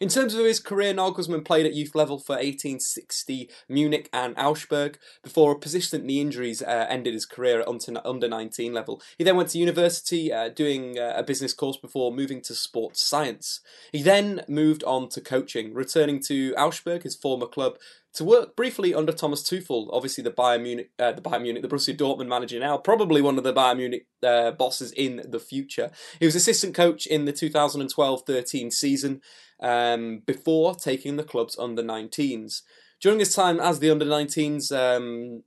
In 0.00 0.08
terms 0.08 0.34
of 0.34 0.44
his 0.44 0.60
career, 0.60 0.92
Nagelsmann 0.92 1.44
played 1.44 1.66
at 1.66 1.74
youth 1.74 1.94
level 1.94 2.18
for 2.18 2.34
1860 2.34 3.48
Munich 3.68 4.08
and 4.12 4.34
Augsburg 4.36 4.98
before 5.22 5.52
a 5.52 5.58
persistent 5.58 6.04
knee 6.04 6.20
injuries 6.20 6.62
uh, 6.62 6.86
ended 6.88 7.14
his 7.14 7.26
career 7.26 7.60
at 7.60 7.68
under 8.04 8.28
19 8.28 8.72
level. 8.72 9.00
He 9.16 9.24
then 9.24 9.36
went 9.36 9.50
to 9.50 9.58
university 9.58 10.32
uh, 10.32 10.50
doing 10.50 10.98
uh, 10.98 11.14
a 11.16 11.22
business 11.22 11.54
course 11.54 11.76
before 11.76 12.12
moving 12.12 12.42
to 12.42 12.54
sports 12.54 13.02
science. 13.02 13.60
He 13.92 14.02
then 14.02 14.42
moved 14.46 14.84
on 14.84 15.08
to 15.10 15.20
coaching, 15.20 15.72
returning 15.72 16.20
to 16.24 16.54
Augsburg, 16.56 17.04
his 17.04 17.16
former 17.16 17.46
club, 17.46 17.78
to 18.14 18.24
work 18.24 18.56
briefly 18.56 18.94
under 18.94 19.12
Thomas 19.12 19.42
Tuchel, 19.42 19.88
obviously 19.90 20.22
the 20.22 20.30
Bayern 20.30 20.62
Munich, 20.62 20.90
uh, 20.98 21.12
the 21.12 21.22
Bayern 21.22 21.42
Munich, 21.42 21.62
the 21.62 21.68
Borussia 21.68 21.96
Dortmund 21.96 22.28
manager 22.28 22.60
now, 22.60 22.76
probably 22.76 23.22
one 23.22 23.38
of 23.38 23.44
the 23.44 23.54
Bayern 23.54 23.78
Munich 23.78 24.06
uh, 24.22 24.50
bosses 24.50 24.92
in 24.92 25.22
the 25.28 25.38
future. 25.38 25.90
He 26.20 26.26
was 26.26 26.34
assistant 26.34 26.74
coach 26.74 27.06
in 27.06 27.24
the 27.24 27.32
2012-13 27.32 28.72
season 28.72 29.22
um, 29.60 30.22
before 30.26 30.74
taking 30.74 31.16
the 31.16 31.24
club's 31.24 31.58
under 31.58 31.82
19s. 31.82 32.62
During 33.00 33.18
his 33.18 33.34
time 33.34 33.58
as 33.58 33.78
the 33.78 33.90
under 33.90 34.04
19s 34.04 34.70
um, 34.72 35.42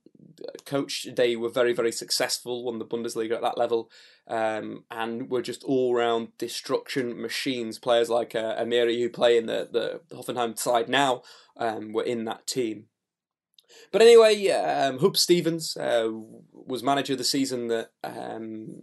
coach, 0.65 1.07
they 1.15 1.35
were 1.35 1.49
very, 1.49 1.73
very 1.73 1.91
successful, 1.91 2.63
won 2.63 2.79
the 2.79 2.85
Bundesliga 2.85 3.33
at 3.35 3.41
that 3.41 3.57
level, 3.57 3.89
um, 4.27 4.83
and 4.91 5.29
were 5.29 5.41
just 5.41 5.63
all 5.63 5.93
round 5.93 6.29
destruction 6.37 7.21
machines. 7.21 7.79
Players 7.79 8.09
like 8.09 8.35
uh, 8.35 8.55
Amiri, 8.61 8.99
who 8.99 9.09
play 9.09 9.37
in 9.37 9.45
the, 9.45 9.67
the 9.71 10.15
Hoffenheim 10.15 10.57
side 10.57 10.89
now, 10.89 11.21
um, 11.57 11.93
were 11.93 12.03
in 12.03 12.25
that 12.25 12.47
team. 12.47 12.85
But 13.91 14.01
anyway, 14.01 14.47
um, 14.49 14.99
Huub 14.99 15.17
Stevens 15.17 15.75
uh, 15.77 16.09
was 16.53 16.83
manager 16.83 17.13
of 17.13 17.19
the 17.19 17.25
season 17.25 17.67
that 17.67 17.91
um, 18.03 18.81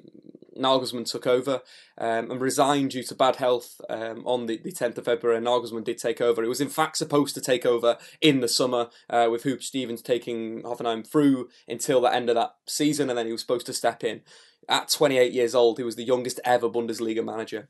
Nagelsmann 0.56 1.10
took 1.10 1.26
over 1.26 1.62
um, 1.98 2.30
and 2.30 2.40
resigned 2.40 2.90
due 2.90 3.02
to 3.04 3.14
bad 3.14 3.36
health 3.36 3.80
um, 3.88 4.22
on 4.26 4.46
the, 4.46 4.58
the 4.58 4.72
10th 4.72 4.98
of 4.98 5.04
February. 5.04 5.40
Nagelsmann 5.40 5.84
did 5.84 5.98
take 5.98 6.20
over. 6.20 6.42
It 6.42 6.48
was 6.48 6.60
in 6.60 6.68
fact 6.68 6.96
supposed 6.96 7.34
to 7.34 7.40
take 7.40 7.66
over 7.66 7.98
in 8.20 8.40
the 8.40 8.48
summer 8.48 8.88
uh, 9.10 9.28
with 9.30 9.44
Huub 9.44 9.62
Stevens 9.62 10.02
taking 10.02 10.62
Hoffenheim 10.62 11.06
through 11.06 11.48
until 11.68 12.00
the 12.00 12.14
end 12.14 12.28
of 12.28 12.34
that 12.36 12.54
season 12.66 13.08
and 13.08 13.18
then 13.18 13.26
he 13.26 13.32
was 13.32 13.40
supposed 13.40 13.66
to 13.66 13.72
step 13.72 14.04
in. 14.04 14.22
At 14.68 14.90
28 14.90 15.32
years 15.32 15.54
old, 15.54 15.78
he 15.78 15.84
was 15.84 15.96
the 15.96 16.04
youngest 16.04 16.40
ever 16.44 16.68
Bundesliga 16.68 17.24
manager. 17.24 17.68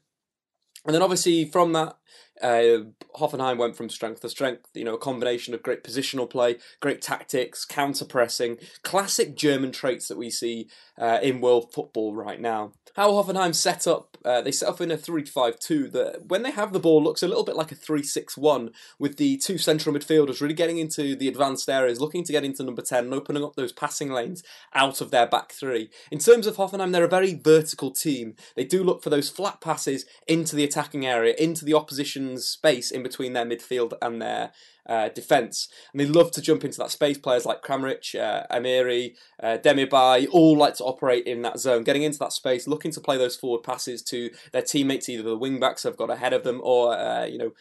And 0.85 0.95
then 0.95 1.03
obviously 1.03 1.45
from 1.45 1.73
that, 1.73 1.97
uh, 2.43 2.85
Hoffenheim 3.17 3.59
went 3.59 3.77
from 3.77 3.89
strength 3.89 4.21
to 4.21 4.29
strength. 4.29 4.69
You 4.75 4.85
know, 4.85 4.95
a 4.95 4.99
combination 4.99 5.55
of 5.55 5.63
great 5.63 5.85
positional 5.85 6.29
play, 6.29 6.57
great 6.81 7.01
tactics, 7.01 7.65
counter 7.65 8.05
pressing, 8.05 8.59
classic 8.83 9.37
German 9.37 9.73
traits 9.73 10.09
that 10.09 10.19
we 10.19 10.31
see 10.31 10.69
uh, 10.99 11.19
in 11.23 11.41
world 11.41 11.73
football 11.73 12.15
right 12.15 12.41
now. 12.41 12.73
How 12.95 13.13
Hoffenheim 13.13 13.55
set 13.55 13.87
up, 13.87 14.19
uh, 14.23 14.43
they 14.43 14.53
set 14.53 14.69
up 14.69 14.81
in 14.81 14.91
a 14.91 14.99
3 14.99 15.25
5 15.25 15.59
2 15.59 15.89
that 15.89 16.27
when 16.27 16.43
they 16.43 16.51
have 16.51 16.73
the 16.73 16.79
ball 16.79 17.03
looks 17.03 17.23
a 17.23 17.29
little 17.29 17.45
bit 17.45 17.57
like 17.57 17.73
a 17.73 17.77
3 17.77 18.03
6 18.03 18.37
1 18.37 18.71
with 18.99 19.17
the 19.17 19.39
two 19.39 19.57
central 19.57 19.95
midfielders 19.95 20.41
really 20.41 20.55
getting 20.55 20.79
into 20.79 21.17
the 21.17 21.29
advanced 21.29 21.71
areas, 21.71 22.01
looking 22.01 22.25
to 22.25 22.33
get 22.33 22.45
into 22.45 22.63
number 22.63 22.83
10 22.83 23.05
and 23.05 23.15
opening 23.15 23.45
up 23.45 23.57
those 23.57 23.73
passing 23.73 24.11
lanes 24.11 24.43
out 24.75 25.01
of 25.01 25.11
their 25.11 25.27
back 25.27 25.53
three. 25.53 25.91
In 26.11 26.19
terms 26.19 26.47
of 26.47 26.57
Hoffenheim, 26.57 26.93
they're 26.93 27.05
a 27.05 27.09
very 27.09 27.35
vertical 27.35 27.91
team. 27.91 28.35
They 28.57 28.65
do 28.65 28.85
look 28.85 29.03
for 29.03 29.11
those 29.11 29.29
flat 29.29 29.61
passes 29.61 30.05
into 30.27 30.55
the 30.55 30.65
attacking 30.65 31.07
area, 31.07 31.35
into 31.39 31.65
the 31.65 31.75
opposition 31.75 32.32
space 32.39 32.91
in 32.91 33.03
between 33.03 33.33
their 33.33 33.47
midfield 33.47 33.93
and 34.01 34.21
their 34.21 34.53
uh, 34.89 35.09
defence. 35.09 35.69
And 35.93 36.01
they 36.01 36.07
love 36.07 36.31
to 36.33 36.43
jump 36.43 36.65
into 36.65 36.79
that 36.79 36.91
space. 36.91 37.19
Players 37.19 37.45
like 37.45 37.63
Kramaric, 37.63 38.15
uh, 38.19 38.47
Amiri, 38.51 39.15
uh, 39.43 40.27
all 40.33 40.57
like 40.57 40.77
to 40.77 40.85
operate 40.85 41.27
in 41.27 41.43
that 41.43 41.59
zone, 41.59 41.85
getting 41.85 42.03
into 42.03 42.19
that 42.19 42.33
space, 42.33 42.67
looking 42.67 42.93
to 42.93 43.01
play 43.01 43.17
those 43.17 43.37
forward 43.37 43.63
passes 43.63 44.03
to 44.03 44.31
their 44.53 44.63
teammates, 44.63 45.09
either 45.09 45.23
the 45.23 45.37
wing 45.37 45.61
backs 45.61 45.83
have 45.85 45.97
got 45.97 46.11
ahead 46.11 46.33
of 46.33 46.45
them 46.45 46.61
or, 46.63 46.97
uh, 46.97 47.25
you 47.25 47.39
know, 47.39 47.53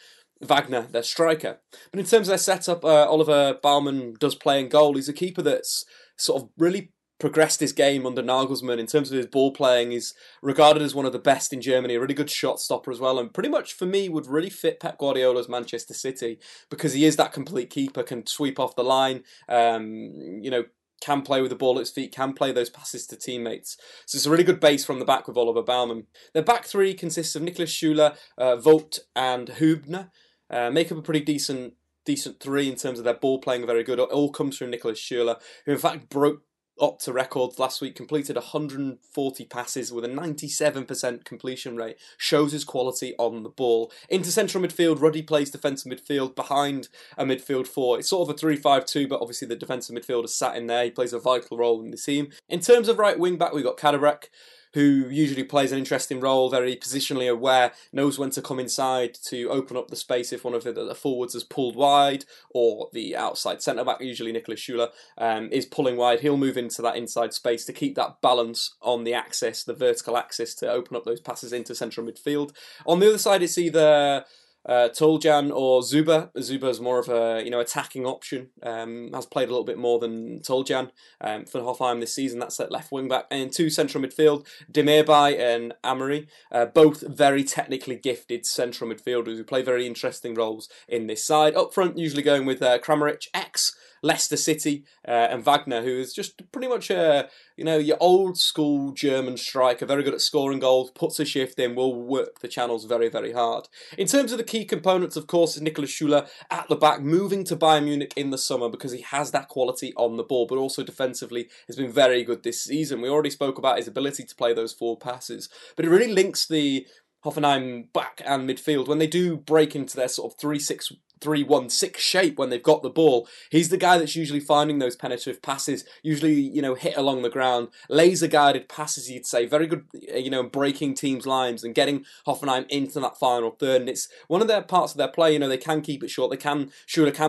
Wagner, 0.42 0.82
their 0.82 1.04
striker. 1.04 1.60
But 1.92 2.00
in 2.00 2.06
terms 2.06 2.28
of 2.28 2.32
their 2.32 2.38
setup, 2.40 2.84
uh, 2.84 3.08
Oliver 3.08 3.60
Baumann 3.62 4.16
does 4.20 4.34
play 4.34 4.60
in 4.60 4.70
goal. 4.70 4.96
He's 4.96 5.10
a 5.10 5.14
keeper 5.14 5.44
that's 5.44 5.86
sort 6.18 6.42
of 6.42 6.50
really 6.58 6.92
progressed 7.22 7.60
his 7.60 7.72
game 7.72 8.06
under 8.06 8.24
Nagelsmann 8.24 8.80
in 8.80 8.88
terms 8.88 9.12
of 9.12 9.16
his 9.16 9.28
ball 9.28 9.52
playing. 9.52 9.92
He's 9.92 10.16
regarded 10.42 10.82
as 10.82 10.96
one 10.96 11.06
of 11.06 11.14
the 11.14 11.20
best 11.20 11.54
in 11.54 11.62
Germany, 11.62 11.94
a 11.94 12.00
really 12.02 12.16
good 12.16 12.32
shot 12.32 12.60
stopper 12.60 12.92
as 12.92 13.00
well, 13.00 13.20
and 13.20 13.34
pretty 13.34 13.48
much 13.48 13.74
for 13.74 13.86
me 13.86 14.10
would 14.10 14.26
really 14.28 14.50
fit 14.50 14.80
Pep 14.80 14.98
Guardiola's 14.98 15.48
Manchester 15.48 15.94
City 15.94 16.40
because 16.70 16.94
he 16.94 17.06
is 17.06 17.16
that 17.16 17.32
complete 17.32 17.70
keeper, 17.70 18.02
can 18.02 18.26
sweep 18.26 18.60
off 18.60 18.76
the 18.76 18.84
line, 18.84 19.24
um, 19.48 20.12
you 20.42 20.50
know, 20.50 20.66
can 21.00 21.22
play 21.22 21.42
with 21.42 21.52
the 21.52 21.56
ball 21.56 21.78
at 21.78 21.82
his 21.82 21.92
feet, 21.92 22.12
can 22.12 22.34
play 22.34 22.52
those 22.52 22.70
passes 22.70 23.06
to 23.08 23.16
teammates. 23.16 23.78
So 24.08 24.18
it's 24.18 24.26
a 24.26 24.32
really 24.32 24.44
good 24.44 24.60
base 24.60 24.84
from 24.84 25.00
the 25.00 25.06
back 25.06 25.28
with 25.28 25.38
Oliver 25.38 25.64
Baumann. 25.64 26.08
Their 26.34 26.44
back 26.44 26.66
three 26.66 26.94
consists 26.96 27.36
of 27.36 27.44
Niklas 27.44 27.70
Süle, 27.70 28.16
uh, 28.38 28.56
Vogt, 28.56 29.00
and 29.16 29.48
Hübner. 29.48 30.10
Uh, 30.50 30.70
make 30.70 30.92
up 30.92 30.98
a 30.98 31.02
pretty 31.02 31.24
decent 31.24 31.76
decent 32.04 32.40
three 32.40 32.68
in 32.68 32.76
terms 32.76 32.98
of 32.98 33.06
their 33.06 33.14
ball 33.14 33.40
playing 33.40 33.64
very 33.66 33.84
good. 33.84 34.00
It 34.00 34.10
all 34.10 34.32
comes 34.32 34.58
from 34.58 34.72
Niklas 34.72 34.98
Süle, 34.98 35.40
who 35.68 35.74
in 35.74 35.78
fact 35.78 36.10
broke 36.10 36.42
Opta 36.80 37.14
records 37.14 37.60
last 37.60 37.82
week, 37.82 37.96
completed 37.96 38.36
140 38.36 39.46
passes 39.46 39.92
with 39.92 40.04
a 40.04 40.08
97% 40.08 41.26
completion 41.26 41.76
rate, 41.76 41.98
shows 42.18 42.54
his 42.54 42.64
quality 42.64 43.14
on 43.20 43.44
the 43.44 43.50
ball. 43.50 43.92
Into 44.10 44.32
central 44.32 44.64
midfield, 44.64 45.00
Rudy 45.00 45.22
plays 45.22 45.52
defensive 45.52 45.92
midfield 45.92 46.36
behind 46.36 46.90
a 47.18 47.26
midfield 47.26 47.68
four. 47.68 48.00
It's 48.00 48.10
sort 48.10 48.28
of 48.28 48.36
a 48.36 48.38
3 48.38 48.56
5 48.56 48.86
2, 48.86 49.08
but 49.08 49.22
obviously 49.22 49.48
the 49.48 49.56
defensive 49.56 49.96
midfielder 49.96 50.30
sat 50.30 50.56
in 50.56 50.68
there. 50.68 50.86
He 50.86 50.92
plays 50.92 51.14
a 51.14 51.20
vital 51.20 51.58
role 51.58 51.82
in 51.82 51.92
the 51.92 51.98
team. 51.98 52.30
In 52.50 52.60
terms 52.60 52.88
of 52.88 52.98
right 52.98 53.20
wing 53.20 53.38
back, 53.38 53.54
we've 53.54 53.64
got 53.64 53.78
Kaderabek 53.78 54.26
who 54.74 55.08
usually 55.10 55.44
plays 55.44 55.72
an 55.72 55.78
interesting 55.78 56.20
role, 56.20 56.50
very 56.50 56.76
positionally 56.76 57.30
aware, 57.30 57.72
knows 57.92 58.18
when 58.18 58.30
to 58.32 58.42
come 58.42 58.60
inside 58.60 59.14
to 59.26 59.50
open 59.50 59.78
up 59.78 59.90
the 59.90 59.96
space 59.96 60.32
if 60.32 60.44
one 60.44 60.54
of 60.54 60.64
the, 60.64 60.72
the 60.72 60.96
forwards 60.96 61.36
is 61.36 61.44
pulled 61.44 61.76
wide, 61.76 62.26
or 62.52 62.90
the 62.94 63.16
outside 63.16 63.62
centre 63.62 63.84
back, 63.84 64.02
usually 64.02 64.32
Nicholas 64.32 64.62
Süle, 64.62 64.90
um, 65.18 65.50
is 65.52 65.66
pulling 65.66 65.98
wide. 65.98 66.22
He'll 66.22 66.38
move 66.38 66.58
into 66.58 66.82
that 66.82 66.96
inside 66.96 67.34
space 67.34 67.66
to 67.66 67.74
keep 67.74 67.96
that 67.96 68.22
balance 68.22 68.76
on 68.82 69.04
the 69.04 69.14
axis, 69.14 69.64
the 69.64 69.74
vertical 69.74 70.18
axis, 70.18 70.56
to 70.56 70.72
open 70.72 70.96
up 70.96 71.06
those 71.06 71.20
passes 71.20 71.54
into 71.54 71.76
central 71.76 72.06
midfield. 72.06 72.52
On 72.86 73.00
the 73.00 73.10
other 73.10 73.18
side, 73.18 73.44
it's 73.44 73.58
either 73.58 74.26
uh, 74.66 74.90
Toljan 74.90 75.52
or 75.54 75.82
Zuber. 75.82 76.32
Zuber 76.38 76.70
is 76.70 76.80
more 76.80 77.00
of 77.00 77.10
a 77.10 77.42
you 77.44 77.50
know 77.50 77.60
attacking 77.60 78.06
option. 78.06 78.50
Um, 78.64 79.12
has 79.14 79.26
played 79.26 79.48
a 79.48 79.52
little 79.52 79.66
bit 79.66 79.78
more 79.78 80.00
than 80.00 80.40
Toljan 80.40 80.92
um, 81.20 81.46
for 81.46 81.62
Hoffenheim 81.62 82.00
this 82.00 82.14
season. 82.14 82.40
That's 82.40 82.60
at 82.60 82.72
left 82.72 82.92
wing 82.92 83.08
back 83.08 83.26
and 83.32 83.52
two 83.52 83.70
central 83.70 84.04
midfield, 84.04 84.46
Demirbay 84.72 85.40
and 85.40 85.74
Amiri. 85.84 86.28
Uh, 86.52 86.66
both 86.66 87.02
very 87.02 87.44
technically 87.44 87.96
gifted 87.96 88.46
central 88.46 88.90
midfielders 88.90 89.38
who 89.38 89.44
play 89.44 89.62
very 89.62 89.88
interesting 89.88 90.34
roles 90.34 90.70
in 90.88 91.08
this 91.08 91.26
side. 91.26 91.56
Up 91.56 91.74
front, 91.74 91.98
usually 91.98 92.24
going 92.24 92.46
with 92.46 92.62
uh, 92.62 92.80
Kramaric, 92.80 93.28
ex 93.34 93.76
Leicester 94.02 94.38
City, 94.38 94.84
uh, 95.08 95.28
and 95.30 95.44
Wagner, 95.44 95.82
who 95.82 96.00
is 96.00 96.14
just 96.14 96.52
pretty 96.52 96.68
much 96.68 96.90
a 96.90 97.30
you 97.56 97.64
know 97.64 97.78
your 97.78 97.98
old 98.00 98.38
school 98.38 98.92
German 98.92 99.38
striker, 99.38 99.86
very 99.86 100.04
good 100.04 100.14
at 100.14 100.22
scoring 100.22 100.60
goals, 100.60 100.92
puts 100.92 101.20
a 101.20 101.26
shift 101.26 101.60
in, 101.60 101.76
will 101.76 102.02
work 102.02 102.40
the 102.40 102.48
channels 102.48 102.86
very 102.86 103.10
very 103.10 103.34
hard. 103.34 103.68
In 103.98 104.08
terms 104.08 104.32
of 104.32 104.38
the 104.38 104.44
key 104.44 104.66
components, 104.66 105.16
of 105.16 105.28
course, 105.28 105.56
is 105.56 105.62
Niklas 105.62 106.02
Süle 106.02 106.28
at 106.50 106.68
the 106.68 106.76
back, 106.76 107.02
moving 107.02 107.44
to 107.46 107.56
Bayern 107.56 107.86
Munich 107.86 108.14
in 108.16 108.32
the 108.32 108.38
summer 108.38 108.70
because 108.70 108.92
he 108.92 109.02
has 109.02 109.32
that 109.32 109.50
quality 109.50 109.94
on 109.96 110.18
the 110.18 110.24
ball, 110.24 110.48
but 110.48 110.58
also 110.58 110.84
defensively 110.84 111.50
has 111.68 111.76
been 111.76 111.92
very 111.92 112.24
good 112.24 112.44
this 112.44 112.64
season. 112.64 113.02
We 113.02 113.10
already 113.10 113.30
spoke 113.30 113.58
about 113.58 113.78
his 113.78 113.88
ability 113.88 114.24
to 114.24 114.36
play 114.36 114.54
those 114.54 114.74
four 114.74 114.98
passes, 114.98 115.50
but 115.76 115.86
it 115.86 115.90
really 115.90 116.12
links 116.12 116.48
the 116.48 116.88
Hoffenheim 117.24 117.94
back 117.94 118.22
and 118.26 118.50
midfield 118.50 118.88
when 118.88 118.98
they 118.98 119.08
do 119.08 119.38
break 119.38 119.76
into 119.76 119.96
their 119.96 120.08
sort 120.08 120.34
of 120.34 120.40
three 120.40 120.60
six 120.60 120.92
three 121.22 121.44
one 121.44 121.70
six 121.70 122.02
shape 122.02 122.38
when 122.38 122.50
they've 122.50 122.62
got 122.62 122.84
the 122.84 122.90
ball. 122.90 123.28
He's 123.50 123.70
the 123.70 123.78
guy 123.78 123.98
that's 123.98 124.16
usually 124.16 124.40
finding 124.40 124.80
those 124.80 124.96
penetrative 124.96 125.42
passes, 125.42 125.86
usually 126.04 126.34
you 126.34 126.62
know 126.62 126.76
hit 126.76 126.98
along 126.98 127.22
the 127.22 127.30
ground, 127.30 127.70
laser 127.90 128.28
guided 128.28 128.68
passes. 128.68 129.10
You'd 129.10 129.26
say 129.26 129.46
very 129.46 129.68
good, 129.68 129.86
you 129.94 130.30
know, 130.30 130.44
breaking 130.44 130.96
teams' 130.96 131.26
lines 131.26 131.64
and 131.64 131.76
getting 131.76 132.06
Hoffenheim 132.28 132.68
into 132.70 133.00
that 133.00 133.18
final 133.18 133.52
third. 133.52 133.82
And 133.82 133.90
it's 133.90 134.10
one 134.28 134.42
of 134.42 134.48
their 134.48 134.62
parts 134.62 134.94
of 134.94 134.98
their 134.98 135.08
play. 135.08 135.34
You 135.34 135.40
know, 135.40 135.50
they 135.50 135.58
can 135.58 135.82
keep 135.82 136.04
it 136.04 136.10
short. 136.10 136.32
They 136.32 136.38
can 136.38 136.72
shoot 136.86 137.08
a 137.08 137.12
can. 137.12 137.28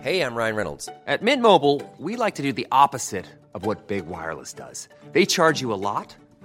Hey, 0.00 0.20
I'm 0.20 0.36
Ryan 0.36 0.54
Reynolds. 0.54 0.88
At 1.06 1.22
Mint 1.22 1.42
Mobile, 1.42 1.82
we 1.98 2.16
like 2.16 2.36
to 2.36 2.42
do 2.42 2.52
the 2.52 2.68
opposite 2.70 3.26
of 3.54 3.66
what 3.66 3.88
big 3.88 4.06
wireless 4.06 4.52
does. 4.52 4.88
They 5.12 5.26
charge 5.26 5.60
you 5.60 5.72
a 5.72 5.74
lot 5.74 6.14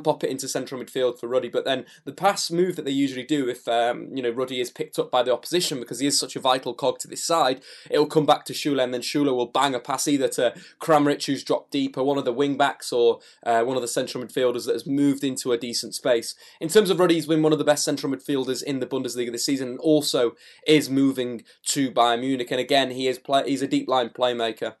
Pop 0.00 0.24
it 0.24 0.30
into 0.30 0.48
central 0.48 0.80
midfield 0.80 1.18
for 1.18 1.28
Rudy. 1.28 1.48
But 1.48 1.64
then 1.64 1.86
the 2.04 2.12
pass 2.12 2.50
move 2.50 2.76
that 2.76 2.84
they 2.84 2.90
usually 2.90 3.24
do, 3.24 3.48
if 3.48 3.66
um, 3.68 4.08
you 4.14 4.22
know 4.22 4.30
Rudy 4.30 4.60
is 4.60 4.70
picked 4.70 4.98
up 4.98 5.10
by 5.10 5.22
the 5.22 5.32
opposition 5.32 5.80
because 5.80 6.00
he 6.00 6.06
is 6.06 6.18
such 6.18 6.36
a 6.36 6.40
vital 6.40 6.74
cog 6.74 6.98
to 7.00 7.08
this 7.08 7.24
side, 7.24 7.62
it 7.90 7.98
will 7.98 8.06
come 8.06 8.26
back 8.26 8.44
to 8.46 8.52
Süle, 8.52 8.82
and 8.82 8.92
then 8.92 9.00
Süle 9.00 9.34
will 9.34 9.46
bang 9.46 9.74
a 9.74 9.80
pass 9.80 10.08
either 10.08 10.28
to 10.28 10.54
Kramaric, 10.80 11.24
who's 11.26 11.44
dropped 11.44 11.70
deeper, 11.70 12.02
one 12.02 12.18
of 12.18 12.24
the 12.24 12.32
wing 12.32 12.56
backs, 12.56 12.92
or 12.92 13.20
uh, 13.44 13.62
one 13.62 13.76
of 13.76 13.82
the 13.82 13.88
central 13.88 14.22
midfielders 14.22 14.66
that 14.66 14.74
has 14.74 14.86
moved 14.86 15.24
into 15.24 15.52
a 15.52 15.58
decent 15.58 15.94
space. 15.94 16.34
In 16.60 16.68
terms 16.68 16.90
of 16.90 16.98
Rudy, 16.98 17.14
he's 17.14 17.26
been 17.26 17.42
one 17.42 17.52
of 17.52 17.58
the 17.58 17.64
best 17.64 17.84
central 17.84 18.12
midfielders 18.12 18.62
in 18.62 18.80
the 18.80 18.86
Bundesliga 18.86 19.32
this 19.32 19.44
season, 19.44 19.68
and 19.68 19.78
also 19.80 20.32
is 20.66 20.90
moving 20.90 21.42
to 21.66 21.90
Bayern 21.90 22.20
Munich. 22.20 22.50
And 22.50 22.60
again, 22.60 22.90
he 22.90 23.08
is 23.08 23.18
play- 23.18 23.48
he's 23.48 23.62
a 23.62 23.68
deep 23.68 23.88
line 23.88 24.10
playmaker 24.10 24.74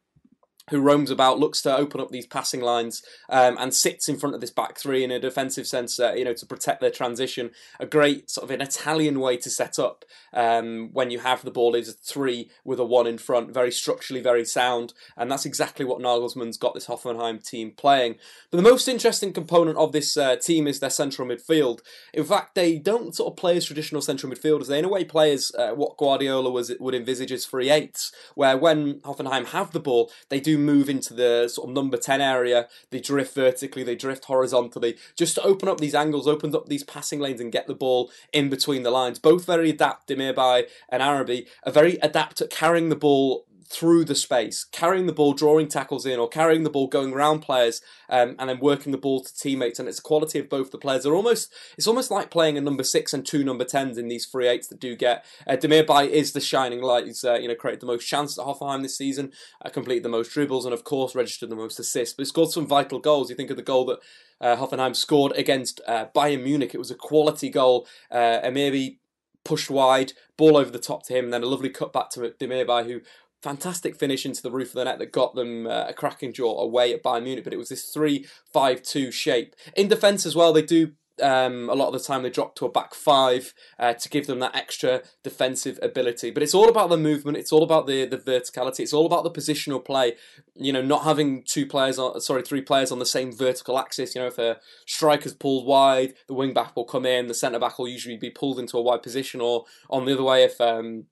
who 0.70 0.80
roams 0.80 1.10
about, 1.10 1.38
looks 1.38 1.62
to 1.62 1.76
open 1.76 2.00
up 2.00 2.10
these 2.10 2.26
passing 2.26 2.60
lines, 2.60 3.02
um, 3.28 3.56
and 3.58 3.72
sits 3.72 4.08
in 4.08 4.16
front 4.16 4.34
of 4.34 4.40
this 4.40 4.50
back 4.50 4.78
three 4.78 5.04
in 5.04 5.10
a 5.10 5.20
defensive 5.20 5.66
sense, 5.66 5.98
uh, 6.00 6.12
you 6.12 6.24
know, 6.24 6.34
to 6.34 6.46
protect 6.46 6.80
their 6.80 6.90
transition. 6.90 7.50
A 7.78 7.86
great 7.86 8.30
sort 8.30 8.44
of 8.44 8.50
an 8.50 8.60
Italian 8.60 9.20
way 9.20 9.36
to 9.36 9.50
set 9.50 9.78
up 9.78 10.04
um, 10.32 10.90
when 10.92 11.10
you 11.10 11.20
have 11.20 11.42
the 11.42 11.50
ball 11.50 11.74
is 11.74 11.88
a 11.88 11.92
three 11.92 12.50
with 12.64 12.78
a 12.78 12.84
one 12.84 13.06
in 13.06 13.18
front, 13.18 13.52
very 13.52 13.72
structurally 13.72 14.22
very 14.22 14.44
sound, 14.44 14.92
and 15.16 15.30
that's 15.30 15.46
exactly 15.46 15.84
what 15.84 16.00
Nagelsmann's 16.00 16.56
got 16.58 16.74
this 16.74 16.86
Hoffenheim 16.86 17.44
team 17.44 17.70
playing. 17.70 18.16
But 18.50 18.56
the 18.56 18.70
most 18.70 18.88
interesting 18.88 19.32
component 19.32 19.78
of 19.78 19.92
this 19.92 20.16
uh, 20.16 20.36
team 20.36 20.66
is 20.66 20.80
their 20.80 20.90
central 20.90 21.28
midfield. 21.28 21.80
In 22.12 22.24
fact, 22.24 22.54
they 22.54 22.78
don't 22.78 23.14
sort 23.14 23.32
of 23.32 23.36
play 23.36 23.56
as 23.56 23.66
traditional 23.66 24.02
central 24.02 24.32
midfielders. 24.32 24.66
They 24.66 24.78
in 24.78 24.84
a 24.84 24.88
way 24.88 25.04
play 25.04 25.32
as 25.32 25.52
uh, 25.56 25.70
what 25.70 25.96
Guardiola 25.96 26.50
was 26.50 26.72
would 26.80 26.94
envisage 26.94 27.32
as 27.32 27.44
free 27.44 27.70
eights, 27.70 28.12
where 28.34 28.56
when 28.56 29.00
Hoffenheim 29.00 29.46
have 29.46 29.72
the 29.72 29.80
ball, 29.80 30.10
they 30.28 30.40
do 30.40 30.55
move 30.58 30.88
into 30.88 31.14
the 31.14 31.48
sort 31.48 31.68
of 31.68 31.74
number 31.74 31.96
10 31.96 32.20
area. 32.20 32.68
They 32.90 33.00
drift 33.00 33.34
vertically, 33.34 33.82
they 33.82 33.96
drift 33.96 34.26
horizontally, 34.26 34.96
just 35.16 35.34
to 35.36 35.42
open 35.42 35.68
up 35.68 35.80
these 35.80 35.94
angles, 35.94 36.26
open 36.26 36.54
up 36.54 36.68
these 36.68 36.84
passing 36.84 37.20
lanes 37.20 37.40
and 37.40 37.52
get 37.52 37.66
the 37.66 37.74
ball 37.74 38.10
in 38.32 38.50
between 38.50 38.82
the 38.82 38.90
lines. 38.90 39.18
Both 39.18 39.46
very 39.46 39.70
adept, 39.70 40.08
Demirbay 40.08 40.68
and 40.88 41.02
Arabi, 41.02 41.46
are 41.64 41.72
very 41.72 41.96
adept 42.02 42.40
at 42.40 42.50
carrying 42.50 42.88
the 42.88 42.96
ball 42.96 43.45
through 43.68 44.04
the 44.04 44.14
space, 44.14 44.64
carrying 44.64 45.06
the 45.06 45.12
ball, 45.12 45.32
drawing 45.32 45.68
tackles 45.68 46.06
in, 46.06 46.18
or 46.18 46.28
carrying 46.28 46.62
the 46.62 46.70
ball, 46.70 46.86
going 46.86 47.12
around 47.12 47.40
players, 47.40 47.80
um, 48.08 48.36
and 48.38 48.48
then 48.48 48.60
working 48.60 48.92
the 48.92 48.98
ball 48.98 49.22
to 49.22 49.34
teammates. 49.34 49.78
And 49.78 49.88
it's 49.88 49.98
a 49.98 50.02
quality 50.02 50.38
of 50.38 50.48
both 50.48 50.70
the 50.70 50.78
players. 50.78 51.02
They're 51.02 51.14
almost 51.14 51.52
it's 51.76 51.86
almost 51.86 52.10
like 52.10 52.30
playing 52.30 52.56
a 52.56 52.60
number 52.60 52.82
six 52.82 53.12
and 53.12 53.26
two 53.26 53.44
number 53.44 53.64
tens 53.64 53.98
in 53.98 54.08
these 54.08 54.24
free 54.24 54.48
eights 54.48 54.68
that 54.68 54.80
do 54.80 54.96
get. 54.96 55.24
Uh, 55.46 55.56
Demirbay 55.56 56.08
is 56.08 56.32
the 56.32 56.40
shining 56.40 56.80
light. 56.80 57.06
He's 57.06 57.24
uh, 57.24 57.34
you 57.34 57.48
know 57.48 57.54
created 57.54 57.80
the 57.80 57.86
most 57.86 58.06
chances 58.06 58.38
at 58.38 58.46
Hoffenheim 58.46 58.82
this 58.82 58.96
season, 58.96 59.32
uh, 59.64 59.68
completed 59.68 60.04
the 60.04 60.08
most 60.08 60.32
dribbles, 60.32 60.64
and 60.64 60.74
of 60.74 60.84
course 60.84 61.14
registered 61.14 61.50
the 61.50 61.56
most 61.56 61.78
assists. 61.78 62.14
But 62.14 62.22
he 62.22 62.26
scored 62.28 62.50
some 62.50 62.66
vital 62.66 62.98
goals. 62.98 63.30
You 63.30 63.36
think 63.36 63.50
of 63.50 63.56
the 63.56 63.62
goal 63.62 63.84
that 63.86 63.98
uh, 64.40 64.56
Hoffenheim 64.56 64.94
scored 64.94 65.32
against 65.32 65.80
uh, 65.86 66.06
Bayern 66.14 66.42
Munich. 66.42 66.74
It 66.74 66.78
was 66.78 66.90
a 66.90 66.96
quality 66.96 67.48
goal, 67.48 67.86
uh, 68.10 68.40
maybe 68.52 69.00
pushed 69.46 69.70
wide, 69.70 70.12
ball 70.36 70.56
over 70.56 70.70
the 70.70 70.78
top 70.78 71.04
to 71.06 71.16
him, 71.16 71.24
and 71.24 71.32
then 71.32 71.42
a 71.42 71.46
lovely 71.46 71.70
cut 71.70 71.92
back 71.92 72.10
to 72.10 72.20
Demirbay, 72.20 72.84
who 72.86 73.00
fantastic 73.42 73.96
finish 73.96 74.24
into 74.26 74.42
the 74.42 74.50
roof 74.50 74.68
of 74.68 74.74
the 74.74 74.84
net 74.84 74.98
that 74.98 75.12
got 75.12 75.34
them 75.34 75.66
uh, 75.66 75.86
a 75.88 75.94
cracking 75.94 76.32
draw 76.32 76.60
away 76.60 76.92
at 76.92 77.02
Bayern 77.02 77.24
Munich. 77.24 77.44
But 77.44 77.52
it 77.52 77.58
was 77.58 77.68
this 77.68 77.90
3 77.90 78.26
5 78.52 78.82
2 78.82 79.10
shape. 79.12 79.54
In 79.76 79.88
defence 79.88 80.26
as 80.26 80.36
well, 80.36 80.52
they 80.52 80.62
do. 80.62 80.92
Um, 81.22 81.70
a 81.70 81.74
lot 81.74 81.86
of 81.86 81.94
the 81.94 82.00
time 82.00 82.22
they 82.22 82.28
drop 82.28 82.56
to 82.56 82.66
a 82.66 82.70
back 82.70 82.92
five 82.92 83.54
uh, 83.78 83.94
to 83.94 84.08
give 84.10 84.26
them 84.26 84.38
that 84.40 84.54
extra 84.54 85.00
defensive 85.24 85.78
ability. 85.80 86.30
But 86.30 86.42
it's 86.42 86.52
all 86.52 86.68
about 86.68 86.90
the 86.90 86.98
movement. 86.98 87.38
It's 87.38 87.52
all 87.52 87.62
about 87.62 87.86
the 87.86 88.04
the 88.04 88.18
verticality. 88.18 88.80
It's 88.80 88.92
all 88.92 89.06
about 89.06 89.24
the 89.24 89.30
positional 89.30 89.82
play. 89.82 90.16
You 90.54 90.74
know, 90.74 90.82
not 90.82 91.04
having 91.04 91.42
two 91.42 91.64
players 91.64 91.98
on, 91.98 92.20
sorry, 92.20 92.42
three 92.42 92.60
players 92.60 92.92
on 92.92 92.98
the 92.98 93.06
same 93.06 93.32
vertical 93.32 93.78
axis. 93.78 94.14
You 94.14 94.20
know, 94.20 94.26
if 94.26 94.36
a 94.36 94.58
striker's 94.86 95.32
pulled 95.32 95.66
wide, 95.66 96.12
the 96.28 96.34
wing 96.34 96.52
back 96.52 96.76
will 96.76 96.84
come 96.84 97.06
in. 97.06 97.28
The 97.28 97.34
centre 97.34 97.58
back 97.58 97.78
will 97.78 97.88
usually 97.88 98.18
be 98.18 98.28
pulled 98.28 98.58
into 98.58 98.76
a 98.76 98.82
wide 98.82 99.02
position, 99.02 99.40
or 99.40 99.64
on 99.88 100.04
the 100.04 100.12
other 100.12 100.22
way, 100.22 100.44
if 100.44 100.60
um, 100.60 101.06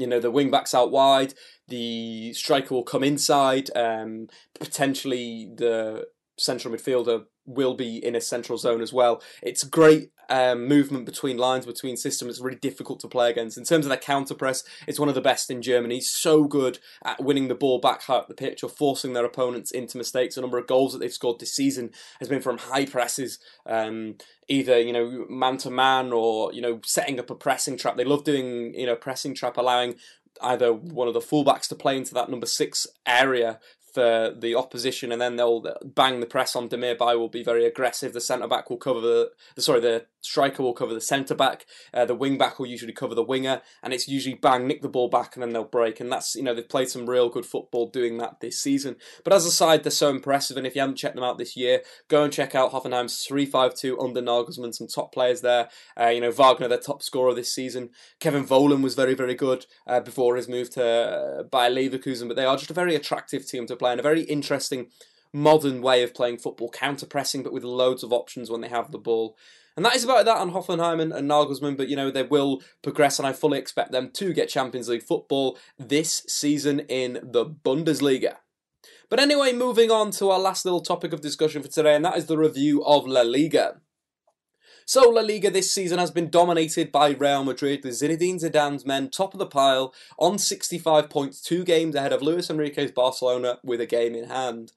you 0.00 0.06
know 0.06 0.20
the 0.20 0.30
wing 0.30 0.50
backs 0.50 0.74
out 0.74 0.90
wide 0.90 1.34
the 1.68 2.32
striker 2.32 2.74
will 2.74 2.82
come 2.82 3.04
inside 3.04 3.70
um, 3.76 4.26
potentially 4.58 5.50
the 5.56 6.06
central 6.38 6.74
midfielder 6.74 7.24
will 7.46 7.74
be 7.74 8.04
in 8.04 8.14
a 8.14 8.20
central 8.20 8.58
zone 8.58 8.80
as 8.80 8.92
well. 8.92 9.22
It's 9.42 9.64
great 9.64 10.10
um, 10.28 10.68
movement 10.68 11.06
between 11.06 11.36
lines 11.36 11.66
between 11.66 11.96
systems. 11.96 12.30
It's 12.30 12.40
really 12.40 12.58
difficult 12.58 13.00
to 13.00 13.08
play 13.08 13.30
against. 13.30 13.58
In 13.58 13.64
terms 13.64 13.84
of 13.84 13.88
their 13.88 13.98
counter 13.98 14.34
press 14.34 14.62
it's 14.86 15.00
one 15.00 15.08
of 15.08 15.14
the 15.14 15.20
best 15.20 15.50
in 15.50 15.60
Germany. 15.60 16.00
So 16.00 16.44
good 16.44 16.78
at 17.04 17.22
winning 17.22 17.48
the 17.48 17.54
ball 17.54 17.80
back 17.80 18.08
up 18.08 18.28
the 18.28 18.34
pitch 18.34 18.62
or 18.62 18.70
forcing 18.70 19.12
their 19.12 19.24
opponents 19.24 19.70
into 19.70 19.98
mistakes. 19.98 20.36
A 20.36 20.40
number 20.40 20.58
of 20.58 20.66
goals 20.66 20.92
that 20.92 21.00
they've 21.00 21.12
scored 21.12 21.40
this 21.40 21.54
season 21.54 21.90
has 22.20 22.28
been 22.28 22.42
from 22.42 22.58
high 22.58 22.86
presses 22.86 23.38
um, 23.66 24.16
either 24.48 24.80
you 24.80 24.92
know 24.92 25.26
man 25.28 25.56
to 25.58 25.70
man 25.70 26.12
or 26.12 26.52
you 26.52 26.60
know 26.60 26.80
setting 26.84 27.18
up 27.18 27.30
a 27.30 27.34
pressing 27.34 27.76
trap. 27.76 27.96
They 27.96 28.04
love 28.04 28.24
doing 28.24 28.74
you 28.74 28.86
know 28.86 28.96
pressing 28.96 29.34
trap 29.34 29.56
allowing 29.56 29.96
either 30.42 30.72
one 30.72 31.08
of 31.08 31.14
the 31.14 31.20
fullbacks 31.20 31.68
to 31.68 31.74
play 31.74 31.96
into 31.96 32.14
that 32.14 32.30
number 32.30 32.46
six 32.46 32.86
area 33.06 33.58
for 33.92 34.34
the 34.36 34.54
opposition, 34.54 35.12
and 35.12 35.20
then 35.20 35.36
they'll 35.36 35.64
bang 35.84 36.20
the 36.20 36.26
press 36.26 36.56
on 36.56 36.68
Demirbay. 36.68 37.18
Will 37.18 37.28
be 37.28 37.42
very 37.42 37.64
aggressive. 37.64 38.12
The 38.12 38.20
centre 38.20 38.48
back 38.48 38.70
will 38.70 38.76
cover 38.76 39.00
the, 39.00 39.30
sorry, 39.58 39.80
the 39.80 40.06
striker 40.20 40.62
will 40.62 40.74
cover 40.74 40.94
the 40.94 41.00
centre 41.00 41.34
back. 41.34 41.66
Uh, 41.92 42.04
the 42.04 42.14
wing 42.14 42.38
back 42.38 42.58
will 42.58 42.66
usually 42.66 42.92
cover 42.92 43.14
the 43.14 43.22
winger, 43.22 43.62
and 43.82 43.92
it's 43.92 44.08
usually 44.08 44.34
bang, 44.34 44.66
nick 44.66 44.82
the 44.82 44.88
ball 44.88 45.08
back, 45.08 45.34
and 45.34 45.42
then 45.42 45.50
they'll 45.50 45.64
break. 45.64 46.00
And 46.00 46.10
that's 46.12 46.34
you 46.34 46.42
know 46.42 46.54
they've 46.54 46.68
played 46.68 46.88
some 46.88 47.08
real 47.08 47.28
good 47.28 47.46
football 47.46 47.88
doing 47.88 48.18
that 48.18 48.40
this 48.40 48.60
season. 48.60 48.96
But 49.24 49.32
as 49.32 49.44
a 49.44 49.50
side, 49.50 49.82
they're 49.82 49.90
so 49.90 50.10
impressive, 50.10 50.56
and 50.56 50.66
if 50.66 50.74
you 50.74 50.80
haven't 50.80 50.96
checked 50.96 51.14
them 51.14 51.24
out 51.24 51.38
this 51.38 51.56
year, 51.56 51.82
go 52.08 52.22
and 52.22 52.32
check 52.32 52.54
out 52.54 52.72
Hoffenheim's 52.72 53.24
three 53.24 53.46
five 53.46 53.74
two 53.74 53.98
under 54.00 54.22
Nagelsmann. 54.22 54.74
Some 54.74 54.88
top 54.88 55.12
players 55.12 55.40
there. 55.40 55.68
Uh, 55.98 56.08
you 56.08 56.20
know 56.20 56.30
Wagner, 56.30 56.68
their 56.68 56.78
top 56.78 57.02
scorer 57.02 57.34
this 57.34 57.54
season. 57.54 57.90
Kevin 58.18 58.46
Volland 58.46 58.82
was 58.82 58.94
very 58.94 59.14
very 59.14 59.34
good 59.34 59.66
uh, 59.86 60.00
before 60.00 60.36
his 60.36 60.48
move 60.48 60.70
to 60.70 60.84
uh, 60.84 61.42
Bayer 61.44 61.70
Leverkusen, 61.70 62.28
but 62.28 62.36
they 62.36 62.44
are 62.44 62.56
just 62.56 62.70
a 62.70 62.74
very 62.74 62.94
attractive 62.94 63.46
team 63.46 63.66
to 63.66 63.76
play 63.80 63.90
and 63.90 63.98
a 63.98 64.04
very 64.04 64.22
interesting 64.22 64.86
modern 65.32 65.82
way 65.82 66.02
of 66.02 66.14
playing 66.14 66.38
football, 66.38 66.70
counter 66.70 67.06
pressing, 67.06 67.42
but 67.42 67.52
with 67.52 67.64
loads 67.64 68.04
of 68.04 68.12
options 68.12 68.50
when 68.50 68.60
they 68.60 68.68
have 68.68 68.92
the 68.92 68.98
ball. 68.98 69.36
And 69.76 69.84
that 69.84 69.96
is 69.96 70.04
about 70.04 70.24
that 70.26 70.36
on 70.36 70.52
Hoffenheim 70.52 71.00
and, 71.00 71.12
and 71.12 71.30
Nagelsmann, 71.30 71.76
but 71.76 71.88
you 71.88 71.96
know, 71.96 72.10
they 72.10 72.22
will 72.22 72.60
progress, 72.82 73.18
and 73.18 73.26
I 73.26 73.32
fully 73.32 73.58
expect 73.58 73.92
them 73.92 74.10
to 74.14 74.32
get 74.32 74.48
Champions 74.48 74.88
League 74.88 75.02
football 75.02 75.58
this 75.78 76.22
season 76.28 76.80
in 76.80 77.20
the 77.22 77.46
Bundesliga. 77.46 78.36
But 79.08 79.20
anyway, 79.20 79.52
moving 79.52 79.90
on 79.90 80.10
to 80.12 80.30
our 80.30 80.38
last 80.38 80.64
little 80.64 80.80
topic 80.80 81.12
of 81.12 81.20
discussion 81.20 81.62
for 81.62 81.68
today, 81.68 81.94
and 81.94 82.04
that 82.04 82.16
is 82.16 82.26
the 82.26 82.38
review 82.38 82.84
of 82.84 83.06
La 83.06 83.22
Liga. 83.22 83.80
So 84.86 85.08
La 85.08 85.22
Liga 85.22 85.50
this 85.50 85.72
season 85.72 85.98
has 85.98 86.10
been 86.10 86.30
dominated 86.30 86.90
by 86.90 87.10
Real 87.10 87.44
Madrid, 87.44 87.84
with 87.84 87.94
Zinedine 87.94 88.40
Zidane's 88.40 88.84
men 88.84 89.08
top 89.10 89.34
of 89.34 89.38
the 89.38 89.46
pile 89.46 89.94
on 90.18 90.38
65 90.38 91.08
points, 91.08 91.40
two 91.40 91.64
games 91.64 91.94
ahead 91.94 92.12
of 92.12 92.22
Luis 92.22 92.50
Enrique's 92.50 92.90
Barcelona 92.90 93.58
with 93.62 93.80
a 93.80 93.86
game 93.86 94.14
in 94.14 94.28
hand. 94.28 94.72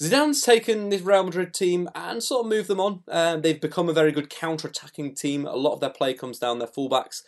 Zidane's 0.00 0.42
taken 0.42 0.88
this 0.88 1.02
Real 1.02 1.22
Madrid 1.22 1.54
team 1.54 1.88
and 1.94 2.22
sort 2.22 2.44
of 2.44 2.50
moved 2.50 2.68
them 2.68 2.80
on. 2.80 3.04
Um, 3.08 3.42
they've 3.42 3.60
become 3.60 3.88
a 3.88 3.92
very 3.92 4.10
good 4.10 4.28
counter-attacking 4.28 5.14
team. 5.14 5.46
A 5.46 5.54
lot 5.54 5.74
of 5.74 5.80
their 5.80 5.90
play 5.90 6.14
comes 6.14 6.38
down 6.38 6.58
their 6.58 6.68
fullbacks. 6.68 7.22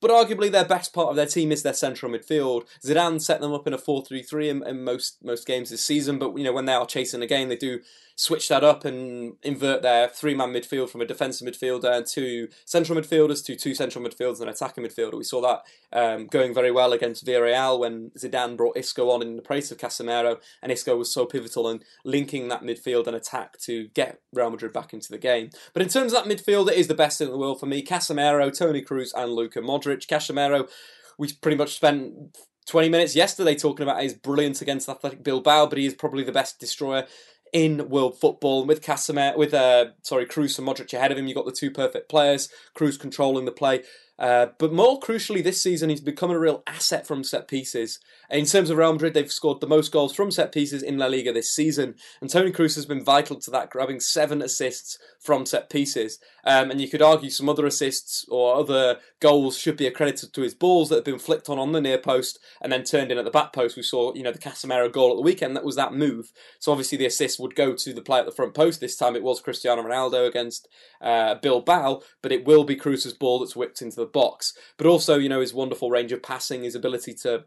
But 0.00 0.10
arguably 0.10 0.50
their 0.50 0.64
best 0.64 0.92
part 0.92 1.08
of 1.08 1.16
their 1.16 1.26
team 1.26 1.52
is 1.52 1.62
their 1.62 1.72
central 1.72 2.12
midfield. 2.12 2.64
Zidane 2.84 3.20
set 3.20 3.40
them 3.40 3.52
up 3.52 3.66
in 3.66 3.72
a 3.72 3.78
4-3-3 3.78 4.48
in, 4.48 4.66
in 4.66 4.84
most 4.84 5.18
most 5.22 5.46
games 5.46 5.70
this 5.70 5.84
season, 5.84 6.18
but 6.18 6.36
you 6.36 6.44
know 6.44 6.52
when 6.52 6.66
they 6.66 6.72
are 6.72 6.86
chasing 6.86 7.22
a 7.22 7.26
game, 7.26 7.48
they 7.48 7.56
do 7.56 7.80
switch 8.18 8.48
that 8.48 8.64
up 8.64 8.84
and 8.84 9.34
invert 9.44 9.80
their 9.80 10.08
three-man 10.08 10.52
midfield 10.52 10.90
from 10.90 11.00
a 11.00 11.06
defensive 11.06 11.46
midfielder 11.46 12.04
to 12.12 12.48
central 12.64 12.98
midfielders 12.98 13.44
to 13.44 13.54
two 13.54 13.76
central 13.76 14.04
midfielders 14.04 14.40
and 14.40 14.48
an 14.48 14.48
attacking 14.48 14.82
midfielder. 14.82 15.16
We 15.16 15.22
saw 15.22 15.40
that 15.42 15.62
um, 15.92 16.26
going 16.26 16.52
very 16.52 16.72
well 16.72 16.92
against 16.92 17.24
Villarreal 17.24 17.78
when 17.78 18.10
Zidane 18.18 18.56
brought 18.56 18.76
Isco 18.76 19.08
on 19.10 19.22
in 19.22 19.36
the 19.36 19.42
place 19.42 19.70
of 19.70 19.78
Casemiro, 19.78 20.40
and 20.60 20.72
Isco 20.72 20.96
was 20.96 21.12
so 21.12 21.26
pivotal 21.26 21.68
in 21.68 21.80
linking 22.04 22.48
that 22.48 22.62
midfield 22.62 23.06
and 23.06 23.14
attack 23.14 23.56
to 23.60 23.86
get 23.94 24.20
Real 24.32 24.50
Madrid 24.50 24.72
back 24.72 24.92
into 24.92 25.12
the 25.12 25.18
game. 25.18 25.50
But 25.72 25.82
in 25.82 25.88
terms 25.88 26.12
of 26.12 26.24
that 26.24 26.28
midfield, 26.28 26.68
it 26.68 26.76
is 26.76 26.88
the 26.88 26.94
best 26.94 27.20
in 27.20 27.30
the 27.30 27.38
world 27.38 27.60
for 27.60 27.66
me. 27.66 27.84
Casemiro, 27.84 28.56
Toni 28.56 28.82
Kroos, 28.82 29.12
and 29.16 29.32
Luka 29.32 29.60
Modric. 29.60 29.87
Casemiro, 29.96 30.68
we 31.18 31.32
pretty 31.32 31.56
much 31.56 31.74
spent 31.74 32.36
20 32.66 32.88
minutes 32.88 33.16
yesterday 33.16 33.54
talking 33.54 33.82
about 33.82 34.02
his 34.02 34.14
brilliance 34.14 34.60
against 34.60 34.88
Athletic 34.88 35.22
Bilbao, 35.22 35.66
but 35.66 35.78
he 35.78 35.86
is 35.86 35.94
probably 35.94 36.22
the 36.22 36.32
best 36.32 36.60
destroyer 36.60 37.06
in 37.52 37.88
world 37.88 38.20
football. 38.20 38.60
And 38.60 38.68
with 38.68 38.82
Casemiro, 38.82 39.36
with 39.36 39.54
uh, 39.54 39.86
sorry, 40.02 40.26
Kroos 40.26 40.58
and 40.58 40.68
Modric 40.68 40.92
ahead 40.92 41.10
of 41.10 41.18
him, 41.18 41.26
you've 41.26 41.36
got 41.36 41.46
the 41.46 41.52
two 41.52 41.70
perfect 41.70 42.08
players. 42.08 42.48
Kroos 42.76 43.00
controlling 43.00 43.46
the 43.46 43.52
play. 43.52 43.82
Uh, 44.18 44.46
but 44.58 44.72
more 44.72 44.98
crucially, 44.98 45.42
this 45.42 45.62
season 45.62 45.90
he's 45.90 46.00
become 46.00 46.30
a 46.30 46.38
real 46.38 46.62
asset 46.66 47.06
from 47.06 47.22
set 47.22 47.46
pieces. 47.46 48.00
In 48.30 48.46
terms 48.46 48.68
of 48.68 48.76
Real 48.76 48.92
Madrid, 48.92 49.14
they've 49.14 49.30
scored 49.30 49.60
the 49.60 49.66
most 49.66 49.92
goals 49.92 50.14
from 50.14 50.30
set 50.30 50.52
pieces 50.52 50.82
in 50.82 50.98
La 50.98 51.06
Liga 51.06 51.32
this 51.32 51.50
season, 51.50 51.94
and 52.20 52.28
Toni 52.28 52.50
Kroos 52.50 52.74
has 52.74 52.86
been 52.86 53.04
vital 53.04 53.36
to 53.36 53.50
that, 53.50 53.70
grabbing 53.70 54.00
seven 54.00 54.42
assists 54.42 54.98
from 55.20 55.46
set 55.46 55.70
pieces. 55.70 56.18
Um, 56.44 56.70
and 56.70 56.80
you 56.80 56.88
could 56.88 57.02
argue 57.02 57.30
some 57.30 57.48
other 57.48 57.66
assists 57.66 58.26
or 58.28 58.56
other 58.56 58.98
goals 59.20 59.58
should 59.58 59.76
be 59.76 59.86
accredited 59.86 60.32
to 60.32 60.42
his 60.42 60.54
balls 60.54 60.88
that 60.88 60.96
have 60.96 61.04
been 61.04 61.18
flicked 61.18 61.48
on 61.48 61.58
on 61.58 61.72
the 61.72 61.80
near 61.80 61.98
post 61.98 62.38
and 62.62 62.72
then 62.72 62.84
turned 62.84 63.12
in 63.12 63.18
at 63.18 63.24
the 63.24 63.30
back 63.30 63.52
post. 63.52 63.76
We 63.76 63.82
saw, 63.82 64.14
you 64.14 64.22
know, 64.22 64.32
the 64.32 64.38
Casemiro 64.38 64.90
goal 64.90 65.10
at 65.10 65.16
the 65.16 65.22
weekend. 65.22 65.56
That 65.56 65.64
was 65.64 65.76
that 65.76 65.92
move. 65.92 66.32
So 66.58 66.72
obviously 66.72 66.96
the 66.98 67.06
assist 67.06 67.38
would 67.38 67.54
go 67.54 67.74
to 67.74 67.92
the 67.92 68.00
player 68.00 68.20
at 68.20 68.26
the 68.26 68.32
front 68.32 68.54
post. 68.54 68.80
This 68.80 68.96
time 68.96 69.14
it 69.14 69.22
was 69.22 69.40
Cristiano 69.40 69.82
Ronaldo 69.82 70.26
against 70.26 70.68
uh, 71.00 71.34
Bilbao, 71.34 72.00
but 72.22 72.32
it 72.32 72.46
will 72.46 72.64
be 72.64 72.76
Kroos's 72.76 73.12
ball 73.12 73.40
that's 73.40 73.56
whipped 73.56 73.82
into 73.82 73.96
the 73.96 74.06
box. 74.12 74.54
But 74.76 74.86
also, 74.86 75.18
you 75.18 75.28
know, 75.28 75.40
his 75.40 75.54
wonderful 75.54 75.90
range 75.90 76.12
of 76.12 76.22
passing, 76.22 76.62
his 76.62 76.74
ability 76.74 77.14
to 77.22 77.44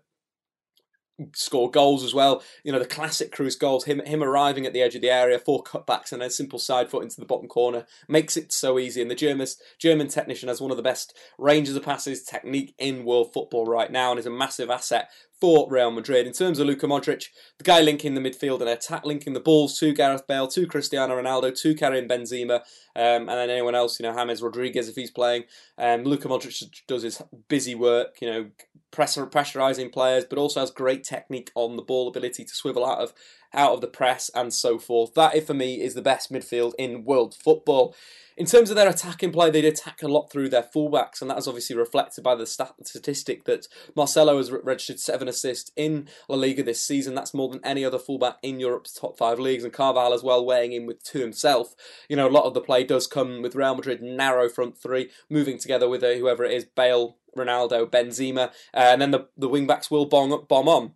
score 1.33 1.69
goals 1.69 2.03
as 2.03 2.13
well. 2.13 2.43
You 2.63 2.71
know, 2.71 2.79
the 2.79 2.85
classic 2.85 3.31
Kroos 3.31 3.59
goals, 3.59 3.85
him 3.85 3.99
him 4.05 4.23
arriving 4.23 4.65
at 4.65 4.73
the 4.73 4.81
edge 4.81 4.95
of 4.95 5.01
the 5.01 5.09
area, 5.09 5.39
four 5.39 5.63
cutbacks 5.63 6.11
and 6.11 6.21
a 6.21 6.29
simple 6.29 6.59
side 6.59 6.89
foot 6.89 7.03
into 7.03 7.19
the 7.19 7.25
bottom 7.25 7.47
corner 7.47 7.85
makes 8.07 8.37
it 8.37 8.51
so 8.51 8.79
easy. 8.79 9.01
And 9.01 9.11
the 9.11 9.15
German 9.15 9.47
German 9.79 10.07
technician 10.07 10.49
has 10.49 10.61
one 10.61 10.71
of 10.71 10.77
the 10.77 10.83
best 10.83 11.17
ranges 11.37 11.75
of 11.75 11.83
passes 11.83 12.23
technique 12.23 12.73
in 12.77 13.05
world 13.05 13.33
football 13.33 13.65
right 13.65 13.91
now 13.91 14.11
and 14.11 14.19
is 14.19 14.25
a 14.25 14.31
massive 14.31 14.69
asset 14.69 15.09
for 15.41 15.67
Real 15.71 15.89
Madrid. 15.89 16.27
In 16.27 16.33
terms 16.33 16.59
of 16.59 16.67
Luka 16.67 16.85
Modric, 16.85 17.25
the 17.57 17.63
guy 17.63 17.81
linking 17.81 18.13
the 18.13 18.21
midfield 18.21 18.61
and 18.61 18.69
attack, 18.69 19.03
linking 19.05 19.33
the 19.33 19.39
balls 19.39 19.77
to 19.79 19.91
Gareth 19.91 20.27
Bale, 20.27 20.47
to 20.49 20.67
Cristiano 20.67 21.19
Ronaldo, 21.19 21.59
to 21.61 21.73
Karim 21.73 22.07
Benzema, 22.07 22.57
um, 22.95 23.27
and 23.27 23.29
then 23.29 23.49
anyone 23.49 23.73
else, 23.73 23.99
you 23.99 24.03
know, 24.03 24.15
James 24.15 24.41
Rodriguez 24.41 24.87
if 24.87 24.95
he's 24.95 25.09
playing. 25.09 25.45
Um, 25.79 26.03
Luka 26.03 26.27
Modric 26.27 26.63
does 26.87 27.01
his 27.01 27.21
busy 27.47 27.73
work, 27.73 28.17
you 28.21 28.29
know, 28.29 28.49
pressurizing 28.91 29.91
players, 29.91 30.25
but 30.25 30.37
also 30.37 30.59
has 30.59 30.71
great 30.71 31.03
technique 31.03 31.51
on 31.55 31.75
the 31.75 31.81
ball, 31.81 32.07
ability 32.07 32.43
to 32.45 32.55
swivel 32.55 32.85
out 32.85 32.99
of 32.99 33.13
out 33.53 33.73
of 33.73 33.81
the 33.81 33.87
press 33.87 34.29
and 34.33 34.53
so 34.53 34.79
forth. 34.79 35.13
That, 35.13 35.45
for 35.45 35.53
me, 35.53 35.81
is 35.81 35.93
the 35.93 36.01
best 36.01 36.31
midfield 36.31 36.73
in 36.77 37.03
world 37.03 37.35
football. 37.35 37.95
In 38.37 38.45
terms 38.45 38.69
of 38.69 38.75
their 38.75 38.87
attacking 38.87 39.33
play, 39.33 39.51
they'd 39.51 39.65
attack 39.65 40.01
a 40.01 40.07
lot 40.07 40.31
through 40.31 40.49
their 40.49 40.63
fullbacks, 40.63 41.21
and 41.21 41.29
that 41.29 41.37
is 41.37 41.47
obviously 41.47 41.75
reflected 41.75 42.23
by 42.23 42.33
the 42.33 42.45
stat- 42.45 42.73
statistic 42.85 43.43
that 43.43 43.67
Marcelo 43.93 44.37
has 44.37 44.51
registered 44.51 44.99
seven 44.99 45.27
assists 45.27 45.71
in 45.75 46.07
La 46.29 46.37
Liga 46.37 46.63
this 46.63 46.81
season. 46.81 47.13
That's 47.13 47.33
more 47.33 47.49
than 47.49 47.63
any 47.63 47.83
other 47.83 47.99
fullback 47.99 48.37
in 48.41 48.59
Europe's 48.59 48.93
top 48.93 49.17
five 49.17 49.37
leagues, 49.37 49.65
and 49.65 49.73
Carvajal 49.73 50.13
as 50.13 50.23
well 50.23 50.45
weighing 50.45 50.71
in 50.71 50.85
with 50.85 51.03
two 51.03 51.19
himself. 51.19 51.75
You 52.07 52.15
know, 52.15 52.27
a 52.27 52.31
lot 52.31 52.45
of 52.45 52.53
the 52.53 52.61
play 52.61 52.85
does 52.85 53.05
come 53.05 53.41
with 53.41 53.53
Real 53.53 53.75
Madrid 53.75 54.01
narrow 54.01 54.47
front 54.47 54.77
three, 54.77 55.09
moving 55.29 55.57
together 55.57 55.89
with 55.89 56.01
whoever 56.01 56.45
it 56.45 56.53
is, 56.53 56.65
Bale, 56.65 57.17
Ronaldo, 57.37 57.89
Benzema, 57.89 58.47
uh, 58.47 58.51
and 58.73 59.01
then 59.01 59.11
the 59.11 59.27
the 59.37 59.49
wing 59.49 59.67
backs 59.67 59.89
will 59.89 60.05
bomb, 60.05 60.45
bomb 60.47 60.67
on. 60.67 60.93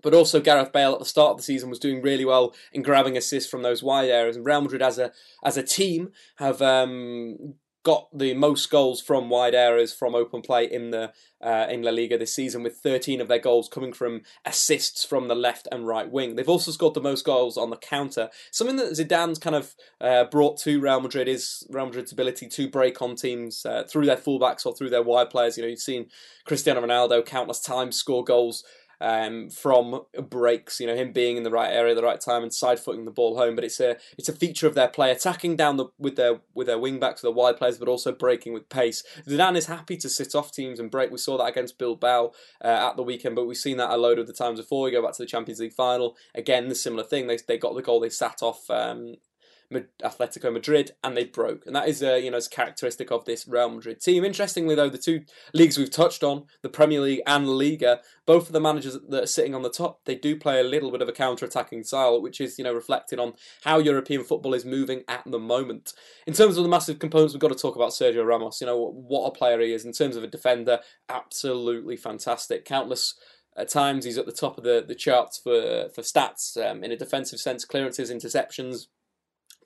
But 0.00 0.14
also 0.14 0.40
Gareth 0.40 0.72
Bale 0.72 0.92
at 0.92 1.00
the 1.00 1.04
start 1.04 1.32
of 1.32 1.36
the 1.38 1.42
season 1.42 1.68
was 1.68 1.80
doing 1.80 2.02
really 2.02 2.24
well 2.24 2.54
in 2.72 2.82
grabbing 2.82 3.16
assists 3.16 3.50
from 3.50 3.62
those 3.62 3.82
wide 3.82 4.10
areas, 4.10 4.36
and 4.36 4.46
Real 4.46 4.60
Madrid 4.60 4.82
as 4.82 4.98
a 4.98 5.12
as 5.44 5.56
a 5.56 5.62
team 5.62 6.12
have 6.36 6.62
um, 6.62 7.54
got 7.88 8.18
the 8.18 8.34
most 8.34 8.70
goals 8.70 9.00
from 9.00 9.30
wide 9.30 9.54
areas 9.54 9.94
from 9.94 10.14
open 10.14 10.42
play 10.42 10.66
in 10.66 10.90
the 10.90 11.10
uh, 11.40 11.66
in 11.70 11.80
La 11.80 11.90
Liga 11.90 12.18
this 12.18 12.34
season, 12.34 12.62
with 12.62 12.76
13 12.76 13.22
of 13.22 13.28
their 13.28 13.38
goals 13.38 13.66
coming 13.66 13.94
from 13.94 14.20
assists 14.44 15.06
from 15.06 15.26
the 15.28 15.34
left 15.34 15.66
and 15.72 15.86
right 15.86 16.10
wing. 16.10 16.36
They've 16.36 16.46
also 16.46 16.70
scored 16.70 16.92
the 16.92 17.00
most 17.00 17.24
goals 17.24 17.56
on 17.56 17.70
the 17.70 17.78
counter. 17.78 18.28
Something 18.50 18.76
that 18.76 18.92
Zidane's 18.92 19.38
kind 19.38 19.56
of 19.56 19.74
uh, 20.02 20.24
brought 20.24 20.58
to 20.58 20.78
Real 20.78 21.00
Madrid 21.00 21.28
is 21.28 21.66
Real 21.70 21.86
Madrid's 21.86 22.12
ability 22.12 22.48
to 22.48 22.68
break 22.68 23.00
on 23.00 23.16
teams 23.16 23.64
uh, 23.64 23.84
through 23.88 24.04
their 24.04 24.16
fullbacks 24.18 24.66
or 24.66 24.74
through 24.74 24.90
their 24.90 25.02
wide 25.02 25.30
players. 25.30 25.56
You 25.56 25.62
know, 25.62 25.70
you've 25.70 25.78
seen 25.78 26.10
Cristiano 26.44 26.82
Ronaldo 26.82 27.24
countless 27.24 27.60
times 27.60 27.96
score 27.96 28.22
goals 28.22 28.64
um, 29.00 29.50
from 29.50 30.02
breaks. 30.28 30.80
You 30.80 30.86
know, 30.86 30.96
him 30.96 31.12
being 31.12 31.36
in 31.36 31.42
the 31.42 31.50
right 31.50 31.72
area 31.72 31.92
at 31.92 31.96
the 31.96 32.02
right 32.02 32.20
time 32.20 32.42
and 32.42 32.52
side 32.52 32.80
footing 32.80 33.04
the 33.04 33.10
ball 33.10 33.36
home. 33.36 33.54
But 33.54 33.64
it's 33.64 33.80
a 33.80 33.96
it's 34.16 34.28
a 34.28 34.32
feature 34.32 34.66
of 34.66 34.74
their 34.74 34.88
play, 34.88 35.10
attacking 35.10 35.56
down 35.56 35.76
the 35.76 35.86
with 35.98 36.16
their 36.16 36.40
with 36.54 36.66
their 36.66 36.78
wing 36.78 36.98
backs, 36.98 37.20
the 37.20 37.30
wide 37.30 37.56
players, 37.56 37.78
but 37.78 37.88
also 37.88 38.12
breaking 38.12 38.52
with 38.52 38.68
pace. 38.68 39.02
Zidane 39.26 39.56
is 39.56 39.66
happy 39.66 39.96
to 39.98 40.08
sit 40.08 40.34
off 40.34 40.52
teams 40.52 40.80
and 40.80 40.90
break. 40.90 41.10
We 41.10 41.18
saw 41.18 41.38
that 41.38 41.44
against 41.44 41.78
Bilbao 41.78 42.32
uh, 42.64 42.88
at 42.90 42.96
the 42.96 43.02
weekend, 43.02 43.36
but 43.36 43.46
we've 43.46 43.56
seen 43.56 43.76
that 43.78 43.90
a 43.90 43.96
load 43.96 44.18
of 44.18 44.26
the 44.26 44.32
times 44.32 44.60
before. 44.60 44.84
We 44.84 44.90
go 44.90 45.02
back 45.02 45.14
to 45.14 45.22
the 45.22 45.26
Champions 45.26 45.60
League 45.60 45.72
final 45.72 46.16
again. 46.34 46.68
The 46.68 46.74
similar 46.74 47.04
thing. 47.04 47.26
They 47.26 47.38
they 47.46 47.58
got 47.58 47.74
the 47.74 47.82
goal. 47.82 48.00
They 48.00 48.10
sat 48.10 48.42
off 48.42 48.68
um, 48.70 49.16
Atletico 49.72 50.52
Madrid, 50.52 50.92
and 51.04 51.16
they 51.16 51.24
broke. 51.24 51.66
And 51.66 51.76
that 51.76 51.88
is, 51.88 52.02
uh, 52.02 52.14
you 52.14 52.30
know, 52.30 52.38
as 52.38 52.48
characteristic 52.48 53.10
of 53.10 53.24
this 53.24 53.46
Real 53.46 53.68
Madrid 53.68 54.00
team. 54.00 54.24
Interestingly, 54.24 54.74
though, 54.74 54.88
the 54.88 54.98
two 54.98 55.22
leagues 55.52 55.76
we've 55.76 55.90
touched 55.90 56.22
on, 56.22 56.44
the 56.62 56.68
Premier 56.68 57.00
League 57.00 57.20
and 57.26 57.46
Liga, 57.48 58.00
both 58.24 58.46
of 58.46 58.52
the 58.52 58.60
managers 58.60 58.96
that 59.08 59.24
are 59.24 59.26
sitting 59.26 59.54
on 59.54 59.62
the 59.62 59.70
top, 59.70 60.04
they 60.04 60.14
do 60.14 60.36
play 60.36 60.60
a 60.60 60.64
little 60.64 60.90
bit 60.90 61.02
of 61.02 61.08
a 61.08 61.12
counter-attacking 61.12 61.84
style, 61.84 62.20
which 62.22 62.40
is, 62.40 62.58
you 62.58 62.64
know, 62.64 62.72
reflected 62.72 63.18
on 63.18 63.34
how 63.64 63.78
European 63.78 64.24
football 64.24 64.54
is 64.54 64.64
moving 64.64 65.02
at 65.06 65.22
the 65.26 65.38
moment. 65.38 65.92
In 66.26 66.32
terms 66.32 66.56
of 66.56 66.62
the 66.62 66.70
massive 66.70 66.98
components, 66.98 67.34
we've 67.34 67.40
got 67.40 67.48
to 67.48 67.54
talk 67.54 67.76
about 67.76 67.90
Sergio 67.90 68.26
Ramos. 68.26 68.60
You 68.60 68.66
know, 68.66 68.90
what 68.92 69.26
a 69.26 69.30
player 69.32 69.60
he 69.60 69.72
is. 69.72 69.84
In 69.84 69.92
terms 69.92 70.16
of 70.16 70.22
a 70.22 70.28
defender, 70.28 70.80
absolutely 71.08 71.96
fantastic. 71.96 72.64
Countless 72.64 73.14
at 73.56 73.68
times 73.68 74.04
he's 74.04 74.18
at 74.18 74.24
the 74.24 74.32
top 74.32 74.56
of 74.56 74.64
the, 74.64 74.84
the 74.86 74.94
charts 74.94 75.38
for 75.38 75.88
for 75.92 76.02
stats 76.02 76.56
um, 76.56 76.84
in 76.84 76.92
a 76.92 76.96
defensive 76.96 77.40
sense, 77.40 77.64
clearances, 77.64 78.10
interceptions, 78.10 78.86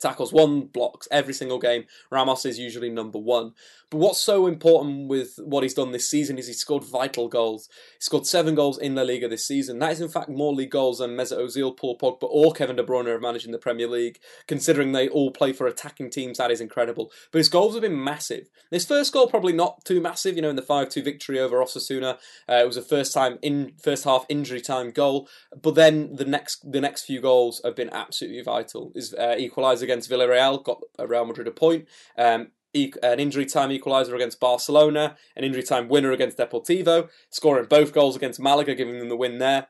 tackles, 0.03 0.31
one 0.31 0.67
blocks 0.67 1.07
every 1.09 1.33
single 1.33 1.59
game. 1.59 1.85
Ramos 2.11 2.45
is 2.45 2.59
usually 2.59 2.91
number 2.91 3.17
one. 3.17 3.53
But 3.89 3.99
what's 3.99 4.19
so 4.19 4.47
important 4.47 5.07
with 5.07 5.37
what 5.43 5.61
he's 5.61 5.75
done 5.75 5.91
this 5.91 6.09
season 6.09 6.39
is 6.39 6.47
he 6.47 6.53
scored 6.53 6.83
vital 6.83 7.27
goals. 7.27 7.69
He 7.99 8.01
scored 8.01 8.25
seven 8.25 8.55
goals 8.55 8.79
in 8.79 8.95
La 8.95 9.03
Liga 9.03 9.27
this 9.27 9.45
season. 9.45 9.77
That 9.77 9.91
is 9.91 10.01
in 10.01 10.09
fact 10.09 10.29
more 10.29 10.51
league 10.51 10.71
goals 10.71 10.97
than 10.97 11.11
Mesut 11.11 11.37
Ozil, 11.37 11.77
Paul 11.77 11.97
Pogba, 11.99 12.27
or 12.27 12.53
Kevin 12.53 12.75
De 12.75 12.83
Bruyne 12.83 13.05
have 13.07 13.21
managed 13.21 13.45
in 13.45 13.51
the 13.51 13.59
Premier 13.59 13.87
League. 13.87 14.17
Considering 14.47 14.91
they 14.91 15.07
all 15.09 15.29
play 15.29 15.53
for 15.53 15.67
attacking 15.67 16.09
teams, 16.09 16.39
that 16.39 16.49
is 16.49 16.59
incredible. 16.59 17.11
But 17.31 17.37
his 17.37 17.49
goals 17.49 17.75
have 17.75 17.83
been 17.83 18.03
massive. 18.03 18.49
His 18.71 18.85
first 18.85 19.13
goal 19.13 19.27
probably 19.27 19.53
not 19.53 19.85
too 19.85 20.01
massive. 20.01 20.35
You 20.35 20.41
know, 20.41 20.49
in 20.49 20.55
the 20.55 20.63
five-two 20.63 21.03
victory 21.03 21.39
over 21.39 21.57
Osasuna, 21.57 22.17
uh, 22.49 22.55
it 22.55 22.65
was 22.65 22.77
a 22.77 22.81
first 22.81 23.13
time 23.13 23.37
in 23.43 23.73
first 23.83 24.05
half 24.05 24.25
injury 24.27 24.61
time 24.61 24.89
goal. 24.89 25.29
But 25.61 25.75
then 25.75 26.15
the 26.15 26.25
next 26.25 26.71
the 26.71 26.81
next 26.81 27.03
few 27.03 27.21
goals 27.21 27.61
have 27.63 27.75
been 27.75 27.91
absolutely 27.91 28.41
vital. 28.41 28.91
His 28.95 29.13
uh, 29.13 29.35
equaliser 29.37 29.87
against 29.93 30.09
Villarreal 30.09 30.63
got 30.63 30.81
Real 30.99 31.25
Madrid 31.25 31.47
a 31.47 31.51
point. 31.51 31.87
Um, 32.17 32.47
an 32.75 33.19
injury 33.19 33.45
time 33.45 33.69
equaliser 33.69 34.15
against 34.15 34.39
Barcelona, 34.39 35.15
an 35.35 35.43
injury 35.43 35.61
time 35.61 35.87
winner 35.87 36.11
against 36.11 36.39
Deportivo, 36.39 37.07
scoring 37.29 37.67
both 37.69 37.93
goals 37.93 38.15
against 38.15 38.39
Malaga, 38.39 38.73
giving 38.73 38.97
them 38.97 39.09
the 39.09 39.15
win 39.15 39.37
there, 39.37 39.67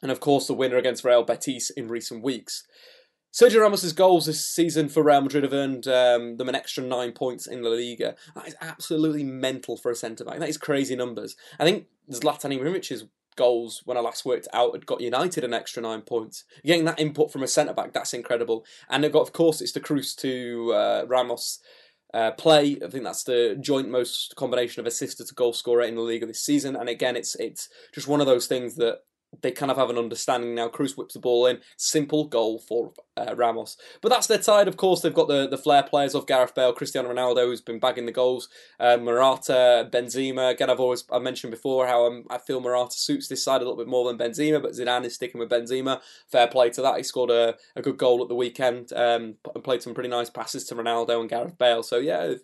and 0.00 0.10
of 0.10 0.20
course 0.20 0.46
the 0.46 0.54
winner 0.54 0.78
against 0.78 1.04
Real 1.04 1.22
Betis 1.22 1.68
in 1.70 1.88
recent 1.88 2.22
weeks. 2.22 2.66
Sergio 3.30 3.60
Ramos's 3.60 3.92
goals 3.92 4.26
this 4.26 4.46
season 4.46 4.88
for 4.88 5.02
Real 5.02 5.20
Madrid 5.20 5.42
have 5.42 5.52
earned 5.52 5.86
um, 5.88 6.36
them 6.36 6.48
an 6.48 6.54
extra 6.54 6.82
nine 6.82 7.12
points 7.12 7.46
in 7.46 7.62
La 7.62 7.70
Liga. 7.70 8.14
That 8.34 8.46
is 8.46 8.56
absolutely 8.60 9.24
mental 9.24 9.76
for 9.76 9.90
a 9.90 9.94
centre 9.96 10.24
back. 10.24 10.38
That 10.38 10.48
is 10.48 10.56
crazy 10.56 10.94
numbers. 10.94 11.36
I 11.58 11.64
think 11.64 11.86
Zlatan 12.10 12.56
Ibrahimovic's 12.56 13.04
goals 13.36 13.82
when 13.84 13.96
I 13.96 14.00
last 14.00 14.24
worked 14.24 14.48
out 14.52 14.74
had 14.74 14.86
got 14.86 15.00
United 15.00 15.44
an 15.44 15.54
extra 15.54 15.82
nine 15.82 16.02
points. 16.02 16.44
Getting 16.64 16.84
that 16.84 17.00
input 17.00 17.32
from 17.32 17.42
a 17.42 17.48
centre 17.48 17.74
back, 17.74 17.92
that's 17.92 18.14
incredible. 18.14 18.64
And 18.88 19.10
got, 19.12 19.22
of 19.22 19.32
course, 19.32 19.60
it's 19.60 19.72
the 19.72 19.80
Kroos 19.80 20.14
to 20.16 20.72
uh, 20.72 21.04
Ramos 21.06 21.60
uh, 22.12 22.30
play. 22.32 22.78
I 22.84 22.88
think 22.88 23.04
that's 23.04 23.24
the 23.24 23.56
joint 23.60 23.90
most 23.90 24.34
combination 24.36 24.80
of 24.80 24.86
assister 24.86 25.24
to 25.24 25.34
goal 25.34 25.52
scorer 25.52 25.82
in 25.82 25.96
the 25.96 26.00
league 26.00 26.22
of 26.22 26.28
this 26.28 26.44
season. 26.44 26.76
And 26.76 26.88
again, 26.88 27.16
it's 27.16 27.34
it's 27.36 27.68
just 27.92 28.08
one 28.08 28.20
of 28.20 28.26
those 28.26 28.46
things 28.46 28.76
that 28.76 28.98
they 29.42 29.50
kind 29.50 29.70
of 29.70 29.76
have 29.76 29.90
an 29.90 29.98
understanding 29.98 30.54
now. 30.54 30.68
Kroos 30.68 30.96
whips 30.96 31.14
the 31.14 31.20
ball 31.20 31.46
in, 31.46 31.60
simple 31.76 32.24
goal 32.26 32.58
for 32.58 32.92
uh, 33.16 33.34
Ramos. 33.36 33.76
But 34.00 34.10
that's 34.10 34.26
their 34.26 34.42
side, 34.42 34.68
Of 34.68 34.76
course, 34.76 35.00
they've 35.00 35.14
got 35.14 35.28
the, 35.28 35.48
the 35.48 35.58
flair 35.58 35.82
players 35.82 36.14
of 36.14 36.26
Gareth 36.26 36.54
Bale, 36.54 36.72
Cristiano 36.72 37.12
Ronaldo, 37.12 37.44
who's 37.44 37.60
been 37.60 37.78
bagging 37.78 38.06
the 38.06 38.12
goals, 38.12 38.48
uh, 38.80 38.96
Benzema. 38.96 40.50
Again, 40.50 40.70
I've 40.70 40.80
always 40.80 41.04
I 41.12 41.18
mentioned 41.18 41.50
before 41.50 41.86
how 41.86 42.06
I'm, 42.06 42.24
i 42.30 42.38
feel 42.38 42.60
Morata 42.60 42.96
suits 42.96 43.28
this 43.28 43.44
side 43.44 43.60
a 43.60 43.64
little 43.64 43.76
bit 43.76 43.88
more 43.88 44.10
than 44.10 44.18
Benzema, 44.18 44.60
but 44.60 44.72
Zidane 44.72 45.04
is 45.04 45.14
sticking 45.14 45.38
with 45.38 45.50
Benzema. 45.50 46.00
Fair 46.30 46.48
play 46.48 46.70
to 46.70 46.82
that. 46.82 46.96
He 46.96 47.02
scored 47.02 47.30
a, 47.30 47.56
a 47.76 47.82
good 47.82 47.96
goal 47.96 48.22
at 48.22 48.28
the 48.28 48.34
weekend 48.34 48.92
um, 48.92 49.36
and 49.54 49.64
played 49.64 49.82
some 49.82 49.94
pretty 49.94 50.10
nice 50.10 50.30
passes 50.30 50.64
to 50.64 50.74
Ronaldo 50.74 51.20
and 51.20 51.28
Gareth 51.28 51.58
Bale. 51.58 51.82
So 51.82 51.98
yeah, 51.98 52.34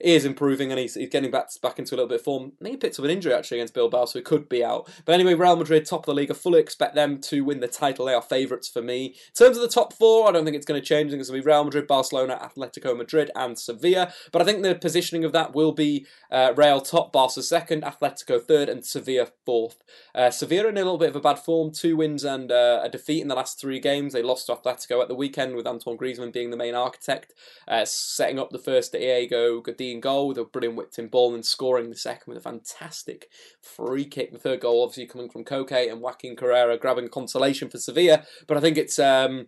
he 0.00 0.14
is 0.14 0.24
improving 0.24 0.70
and 0.70 0.78
he's, 0.78 0.94
he's 0.94 1.08
getting 1.08 1.30
back 1.30 1.48
back 1.62 1.78
into 1.78 1.94
a 1.94 1.96
little 1.96 2.08
bit 2.08 2.20
of 2.20 2.24
form. 2.24 2.52
I 2.60 2.64
think 2.64 2.74
he 2.74 2.76
picked 2.78 2.98
up 2.98 3.04
an 3.04 3.10
injury 3.10 3.32
actually 3.32 3.58
against 3.58 3.74
Bilbao, 3.74 4.06
so 4.06 4.18
he 4.18 4.22
could 4.22 4.48
be 4.48 4.64
out. 4.64 4.88
But 5.04 5.14
anyway, 5.14 5.34
Real 5.34 5.56
Madrid, 5.56 5.86
top 5.86 6.00
of 6.00 6.06
the 6.06 6.14
league. 6.14 6.30
I 6.30 6.34
fully 6.34 6.60
expect 6.60 6.94
them 6.94 7.20
to 7.22 7.42
win 7.42 7.60
the 7.60 7.68
title. 7.68 8.06
They 8.06 8.14
are 8.14 8.22
favourites 8.22 8.68
for 8.68 8.82
me. 8.82 9.06
In 9.06 9.34
terms 9.34 9.56
of 9.56 9.62
the 9.62 9.68
top 9.68 9.92
four, 9.92 10.28
I 10.28 10.32
don't 10.32 10.44
think 10.44 10.56
it's 10.56 10.66
going 10.66 10.80
to 10.80 10.86
change. 10.86 11.08
I 11.08 11.10
think 11.10 11.20
it's 11.20 11.30
going 11.30 11.40
to 11.40 11.44
be 11.44 11.50
Real 11.50 11.64
Madrid, 11.64 11.86
Barcelona, 11.86 12.38
Atletico 12.42 12.96
Madrid, 12.96 13.30
and 13.34 13.58
Sevilla. 13.58 14.12
But 14.32 14.42
I 14.42 14.44
think 14.44 14.62
the 14.62 14.74
positioning 14.74 15.24
of 15.24 15.32
that 15.32 15.54
will 15.54 15.72
be 15.72 16.06
uh, 16.30 16.52
Real 16.56 16.80
top, 16.80 17.12
Barca 17.12 17.42
second, 17.42 17.82
Atletico 17.82 18.42
third, 18.42 18.68
and 18.68 18.84
Sevilla 18.84 19.28
fourth. 19.44 19.82
Uh, 20.14 20.30
Sevilla 20.30 20.68
in 20.68 20.76
a 20.76 20.80
little 20.80 20.98
bit 20.98 21.10
of 21.10 21.16
a 21.16 21.20
bad 21.20 21.38
form, 21.38 21.72
two 21.72 21.96
wins 21.96 22.24
and 22.24 22.52
uh, 22.52 22.80
a 22.82 22.88
defeat 22.88 23.22
in 23.22 23.28
the 23.28 23.34
last 23.34 23.60
three 23.60 23.80
games. 23.80 24.12
They 24.12 24.22
lost 24.22 24.46
to 24.46 24.54
Atletico 24.54 25.00
at 25.00 25.08
the 25.08 25.14
weekend 25.14 25.56
with 25.56 25.66
Antoine 25.66 25.96
Griezmann 25.96 26.32
being 26.32 26.50
the 26.50 26.56
main 26.56 26.74
architect, 26.74 27.32
uh, 27.66 27.84
setting 27.84 28.38
up 28.38 28.50
the 28.50 28.58
first 28.58 28.92
Diego 28.92 29.60
Godin 29.60 29.85
goal 29.94 30.28
with 30.28 30.38
a 30.38 30.44
brilliant 30.44 30.76
whipped 30.76 30.98
in 30.98 31.08
ball 31.08 31.34
and 31.34 31.44
scoring 31.44 31.90
the 31.90 31.96
second 31.96 32.24
with 32.26 32.38
a 32.38 32.40
fantastic 32.40 33.28
free 33.62 34.04
kick. 34.04 34.32
The 34.32 34.38
third 34.38 34.60
goal 34.60 34.82
obviously 34.82 35.06
coming 35.06 35.30
from 35.30 35.44
Koke 35.44 35.90
and 35.90 36.00
Joaquin 36.00 36.36
Correa 36.36 36.76
grabbing 36.78 37.08
consolation 37.08 37.68
for 37.68 37.78
Sevilla. 37.78 38.24
But 38.46 38.56
I 38.56 38.60
think 38.60 38.76
it's 38.76 38.98
um, 38.98 39.46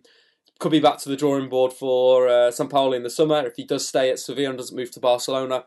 could 0.59 0.71
be 0.71 0.79
back 0.79 0.97
to 0.99 1.09
the 1.09 1.15
drawing 1.15 1.49
board 1.49 1.73
for 1.73 2.27
uh, 2.27 2.51
Sampaoli 2.51 2.97
in 2.97 3.03
the 3.03 3.09
summer 3.09 3.45
if 3.45 3.55
he 3.55 3.65
does 3.65 3.87
stay 3.87 4.09
at 4.09 4.19
Sevilla 4.19 4.49
and 4.49 4.57
doesn't 4.57 4.75
move 4.75 4.91
to 4.91 4.99
Barcelona 4.99 5.65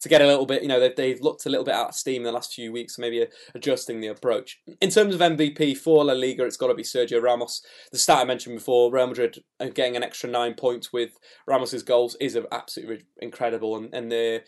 to 0.00 0.08
get 0.08 0.20
a 0.20 0.26
little 0.26 0.46
bit, 0.46 0.62
you 0.62 0.68
know, 0.68 0.78
they've, 0.78 0.94
they've 0.94 1.20
looked 1.20 1.46
a 1.46 1.48
little 1.48 1.64
bit 1.64 1.74
out 1.74 1.88
of 1.88 1.94
steam 1.94 2.22
in 2.22 2.24
the 2.24 2.32
last 2.32 2.52
few 2.52 2.72
weeks, 2.72 2.96
so 2.96 3.02
maybe 3.02 3.26
adjusting 3.54 4.00
the 4.00 4.08
approach. 4.08 4.60
In 4.80 4.90
terms 4.90 5.14
of 5.14 5.20
MVP 5.20 5.76
for 5.76 6.04
La 6.04 6.12
Liga, 6.12 6.44
it's 6.44 6.56
got 6.56 6.68
to 6.68 6.74
be 6.74 6.82
Sergio 6.82 7.22
Ramos. 7.22 7.62
The 7.92 7.98
stat 7.98 8.18
I 8.18 8.24
mentioned 8.24 8.56
before, 8.56 8.92
Real 8.92 9.06
Madrid 9.06 9.42
getting 9.74 9.96
an 9.96 10.02
extra 10.02 10.28
nine 10.28 10.54
points 10.54 10.92
with 10.92 11.18
Ramos's 11.46 11.82
goals 11.82 12.16
is 12.20 12.38
absolutely 12.52 13.04
incredible, 13.20 13.76
and, 13.76 13.92
and 13.94 14.12
the 14.12 14.42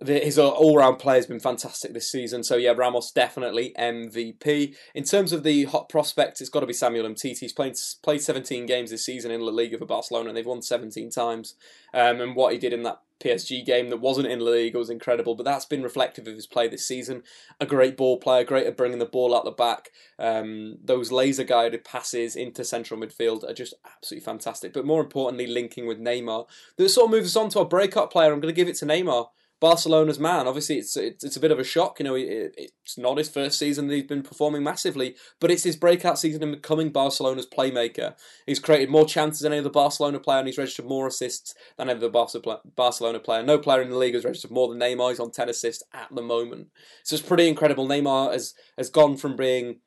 his 0.00 0.38
all-round 0.38 0.98
play 0.98 1.16
has 1.16 1.26
been 1.26 1.40
fantastic 1.40 1.92
this 1.92 2.10
season. 2.10 2.42
So 2.42 2.56
yeah, 2.56 2.72
Ramos 2.76 3.10
definitely 3.10 3.72
MVP. 3.78 4.74
In 4.94 5.04
terms 5.04 5.32
of 5.32 5.42
the 5.42 5.64
hot 5.64 5.88
prospects, 5.88 6.40
it's 6.40 6.50
got 6.50 6.60
to 6.60 6.66
be 6.66 6.72
Samuel 6.72 7.08
Umtiti. 7.08 7.38
He's 7.38 7.52
played 7.52 7.76
played 8.02 8.20
17 8.20 8.66
games 8.66 8.90
this 8.90 9.06
season 9.06 9.30
in 9.30 9.40
La 9.40 9.52
Liga 9.52 9.78
for 9.78 9.86
Barcelona, 9.86 10.28
and 10.28 10.36
they've 10.36 10.46
won 10.46 10.62
17 10.62 11.10
times. 11.10 11.54
Um, 11.92 12.20
and 12.20 12.36
what 12.36 12.52
he 12.52 12.58
did 12.58 12.72
in 12.72 12.82
that 12.82 13.00
PSG 13.24 13.64
game 13.64 13.88
that 13.90 14.00
wasn't 14.00 14.28
in 14.28 14.40
La 14.40 14.50
Liga 14.50 14.78
was 14.78 14.90
incredible, 14.90 15.34
but 15.34 15.44
that's 15.44 15.64
been 15.64 15.82
reflective 15.82 16.26
of 16.26 16.34
his 16.34 16.46
play 16.46 16.68
this 16.68 16.86
season. 16.86 17.22
A 17.60 17.66
great 17.66 17.96
ball 17.96 18.18
player, 18.18 18.44
great 18.44 18.66
at 18.66 18.76
bringing 18.76 18.98
the 18.98 19.06
ball 19.06 19.34
out 19.34 19.44
the 19.44 19.50
back. 19.50 19.90
Um, 20.18 20.78
those 20.84 21.10
laser 21.10 21.44
guided 21.44 21.84
passes 21.84 22.36
into 22.36 22.64
central 22.64 23.00
midfield 23.00 23.48
are 23.48 23.54
just 23.54 23.74
absolutely 23.84 24.24
fantastic. 24.24 24.72
But 24.72 24.84
more 24.84 25.00
importantly, 25.00 25.46
linking 25.46 25.86
with 25.86 25.98
Neymar. 25.98 26.46
This 26.76 26.94
sort 26.94 27.06
of 27.06 27.12
moves 27.12 27.36
us 27.36 27.42
on 27.42 27.50
to 27.50 27.60
our 27.60 27.64
breakout 27.64 28.10
player. 28.10 28.32
I'm 28.32 28.40
going 28.40 28.54
to 28.54 28.56
give 28.56 28.68
it 28.68 28.76
to 28.76 28.86
Neymar. 28.86 29.28
Barcelona's 29.64 30.18
man. 30.18 30.46
Obviously, 30.46 30.76
it's 30.76 30.94
it's, 30.94 31.24
it's 31.24 31.38
a 31.38 31.40
bit 31.40 31.50
of 31.50 31.58
a 31.58 31.64
shock. 31.64 31.98
You 31.98 32.04
know, 32.04 32.14
it, 32.16 32.54
it's 32.58 32.98
not 32.98 33.16
his 33.16 33.30
first 33.30 33.58
season 33.58 33.86
that 33.86 33.94
he's 33.94 34.04
been 34.04 34.22
performing 34.22 34.62
massively, 34.62 35.16
but 35.40 35.50
it's 35.50 35.62
his 35.62 35.74
breakout 35.74 36.18
season 36.18 36.42
in 36.42 36.50
becoming 36.50 36.90
Barcelona's 36.90 37.46
playmaker. 37.46 38.14
He's 38.44 38.58
created 38.58 38.90
more 38.90 39.06
chances 39.06 39.40
than 39.40 39.54
any 39.54 39.60
other 39.60 39.70
Barcelona 39.70 40.20
player, 40.20 40.40
and 40.40 40.48
he's 40.48 40.58
registered 40.58 40.84
more 40.84 41.06
assists 41.06 41.54
than 41.78 41.88
any 41.88 41.96
other 41.96 42.10
Barcelona 42.10 43.20
player. 43.20 43.42
No 43.42 43.56
player 43.56 43.80
in 43.80 43.88
the 43.88 43.96
league 43.96 44.12
has 44.12 44.26
registered 44.26 44.50
more 44.50 44.68
than 44.68 44.78
Neymar. 44.78 45.08
He's 45.08 45.20
on 45.20 45.30
ten 45.30 45.48
assists 45.48 45.82
at 45.94 46.14
the 46.14 46.20
moment, 46.20 46.68
so 47.02 47.16
it's 47.16 47.24
pretty 47.26 47.48
incredible. 47.48 47.88
Neymar 47.88 48.32
has 48.32 48.52
has 48.76 48.90
gone 48.90 49.16
from 49.16 49.34
being 49.34 49.80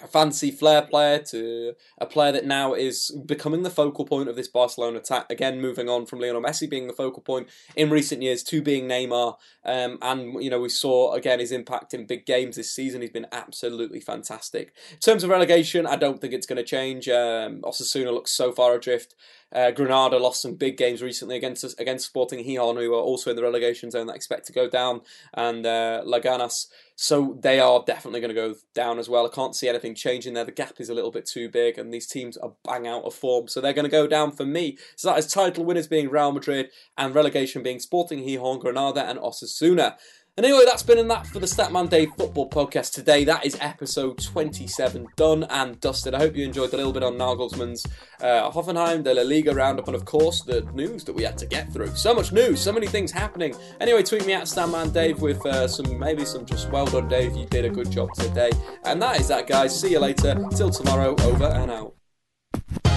a 0.00 0.06
fancy 0.06 0.50
flair 0.50 0.82
player 0.82 1.18
to 1.18 1.74
a 1.98 2.06
player 2.06 2.32
that 2.32 2.46
now 2.46 2.72
is 2.72 3.10
becoming 3.26 3.62
the 3.62 3.70
focal 3.70 4.06
point 4.06 4.28
of 4.28 4.36
this 4.36 4.48
Barcelona 4.48 4.98
attack. 4.98 5.26
Again, 5.30 5.60
moving 5.60 5.88
on 5.88 6.06
from 6.06 6.18
Lionel 6.18 6.42
Messi 6.42 6.68
being 6.68 6.86
the 6.86 6.94
focal 6.94 7.22
point 7.22 7.48
in 7.76 7.90
recent 7.90 8.22
years 8.22 8.42
to 8.44 8.62
being 8.62 8.88
Neymar. 8.88 9.36
Um, 9.64 9.98
and, 10.00 10.42
you 10.42 10.48
know, 10.48 10.60
we 10.60 10.70
saw 10.70 11.12
again 11.12 11.40
his 11.40 11.52
impact 11.52 11.92
in 11.92 12.06
big 12.06 12.24
games 12.24 12.56
this 12.56 12.72
season. 12.72 13.02
He's 13.02 13.10
been 13.10 13.26
absolutely 13.32 14.00
fantastic. 14.00 14.72
In 14.92 14.98
terms 14.98 15.24
of 15.24 15.30
relegation, 15.30 15.86
I 15.86 15.96
don't 15.96 16.20
think 16.20 16.32
it's 16.32 16.46
going 16.46 16.56
to 16.56 16.64
change. 16.64 17.08
Um, 17.08 17.60
Osasuna 17.60 18.14
looks 18.14 18.30
so 18.30 18.50
far 18.50 18.74
adrift. 18.74 19.14
Uh, 19.52 19.70
Granada 19.70 20.18
lost 20.18 20.42
some 20.42 20.54
big 20.54 20.76
games 20.76 21.02
recently 21.02 21.36
against 21.36 21.78
against 21.78 22.06
Sporting 22.06 22.44
Gijon, 22.44 22.76
who 22.76 22.94
are 22.94 23.02
also 23.02 23.30
in 23.30 23.36
the 23.36 23.42
relegation 23.42 23.90
zone 23.90 24.06
that 24.06 24.16
expect 24.16 24.46
to 24.46 24.52
go 24.52 24.68
down, 24.68 25.02
and 25.34 25.66
uh, 25.66 26.02
Leganes. 26.06 26.66
So 26.94 27.36
they 27.40 27.58
are 27.58 27.82
definitely 27.86 28.20
going 28.20 28.34
to 28.34 28.40
go 28.40 28.54
down 28.74 28.98
as 28.98 29.08
well. 29.08 29.26
I 29.26 29.34
can't 29.34 29.56
see 29.56 29.68
anything 29.68 29.94
changing 29.94 30.34
there. 30.34 30.44
The 30.44 30.52
gap 30.52 30.74
is 30.78 30.88
a 30.88 30.94
little 30.94 31.10
bit 31.10 31.26
too 31.26 31.48
big, 31.48 31.78
and 31.78 31.92
these 31.92 32.06
teams 32.06 32.36
are 32.36 32.52
bang 32.64 32.86
out 32.86 33.04
of 33.04 33.14
form. 33.14 33.48
So 33.48 33.60
they're 33.60 33.72
going 33.72 33.84
to 33.84 33.90
go 33.90 34.06
down 34.06 34.32
for 34.32 34.44
me. 34.44 34.78
So 34.96 35.08
that 35.08 35.18
is 35.18 35.26
title 35.26 35.64
winners 35.64 35.88
being 35.88 36.10
Real 36.10 36.32
Madrid 36.32 36.70
and 36.96 37.14
relegation 37.14 37.62
being 37.62 37.80
Sporting 37.80 38.20
Gijon, 38.20 38.60
Granada, 38.60 39.04
and 39.04 39.18
Osasuna. 39.18 39.96
And 40.38 40.46
anyway, 40.46 40.64
that's 40.64 40.82
been 40.82 41.06
that 41.08 41.26
for 41.26 41.40
the 41.40 41.46
Statman 41.46 41.90
Dave 41.90 42.08
Football 42.16 42.48
Podcast 42.48 42.92
today. 42.92 43.22
That 43.22 43.44
is 43.44 43.54
episode 43.60 44.18
27 44.18 45.08
done 45.14 45.44
and 45.50 45.78
dusted. 45.78 46.14
I 46.14 46.20
hope 46.20 46.34
you 46.34 46.42
enjoyed 46.42 46.72
a 46.72 46.76
little 46.78 46.94
bit 46.94 47.02
on 47.02 47.18
Nagelsmann's 47.18 47.84
uh, 48.22 48.50
Hoffenheim, 48.50 49.04
the 49.04 49.12
La 49.12 49.24
Liga 49.24 49.54
roundup, 49.54 49.88
and 49.88 49.94
of 49.94 50.06
course 50.06 50.42
the 50.42 50.62
news 50.72 51.04
that 51.04 51.12
we 51.12 51.22
had 51.22 51.36
to 51.36 51.44
get 51.44 51.70
through. 51.70 51.94
So 51.96 52.14
much 52.14 52.32
news, 52.32 52.62
so 52.62 52.72
many 52.72 52.86
things 52.86 53.12
happening. 53.12 53.54
Anyway, 53.78 54.02
tweet 54.02 54.24
me 54.24 54.32
at 54.32 54.44
Statman 54.44 54.90
Dave 54.94 55.20
with 55.20 55.44
uh, 55.44 55.68
some 55.68 55.98
maybe 55.98 56.24
some 56.24 56.46
just 56.46 56.70
well 56.70 56.86
done, 56.86 57.08
Dave. 57.08 57.36
You 57.36 57.44
did 57.44 57.66
a 57.66 57.70
good 57.70 57.90
job 57.90 58.08
today. 58.14 58.52
And 58.86 59.02
that 59.02 59.20
is 59.20 59.28
that, 59.28 59.46
guys. 59.46 59.78
See 59.78 59.90
you 59.90 60.00
later. 60.00 60.42
Till 60.56 60.70
tomorrow. 60.70 61.14
Over 61.24 61.44
and 61.44 61.70
out. 61.70 62.91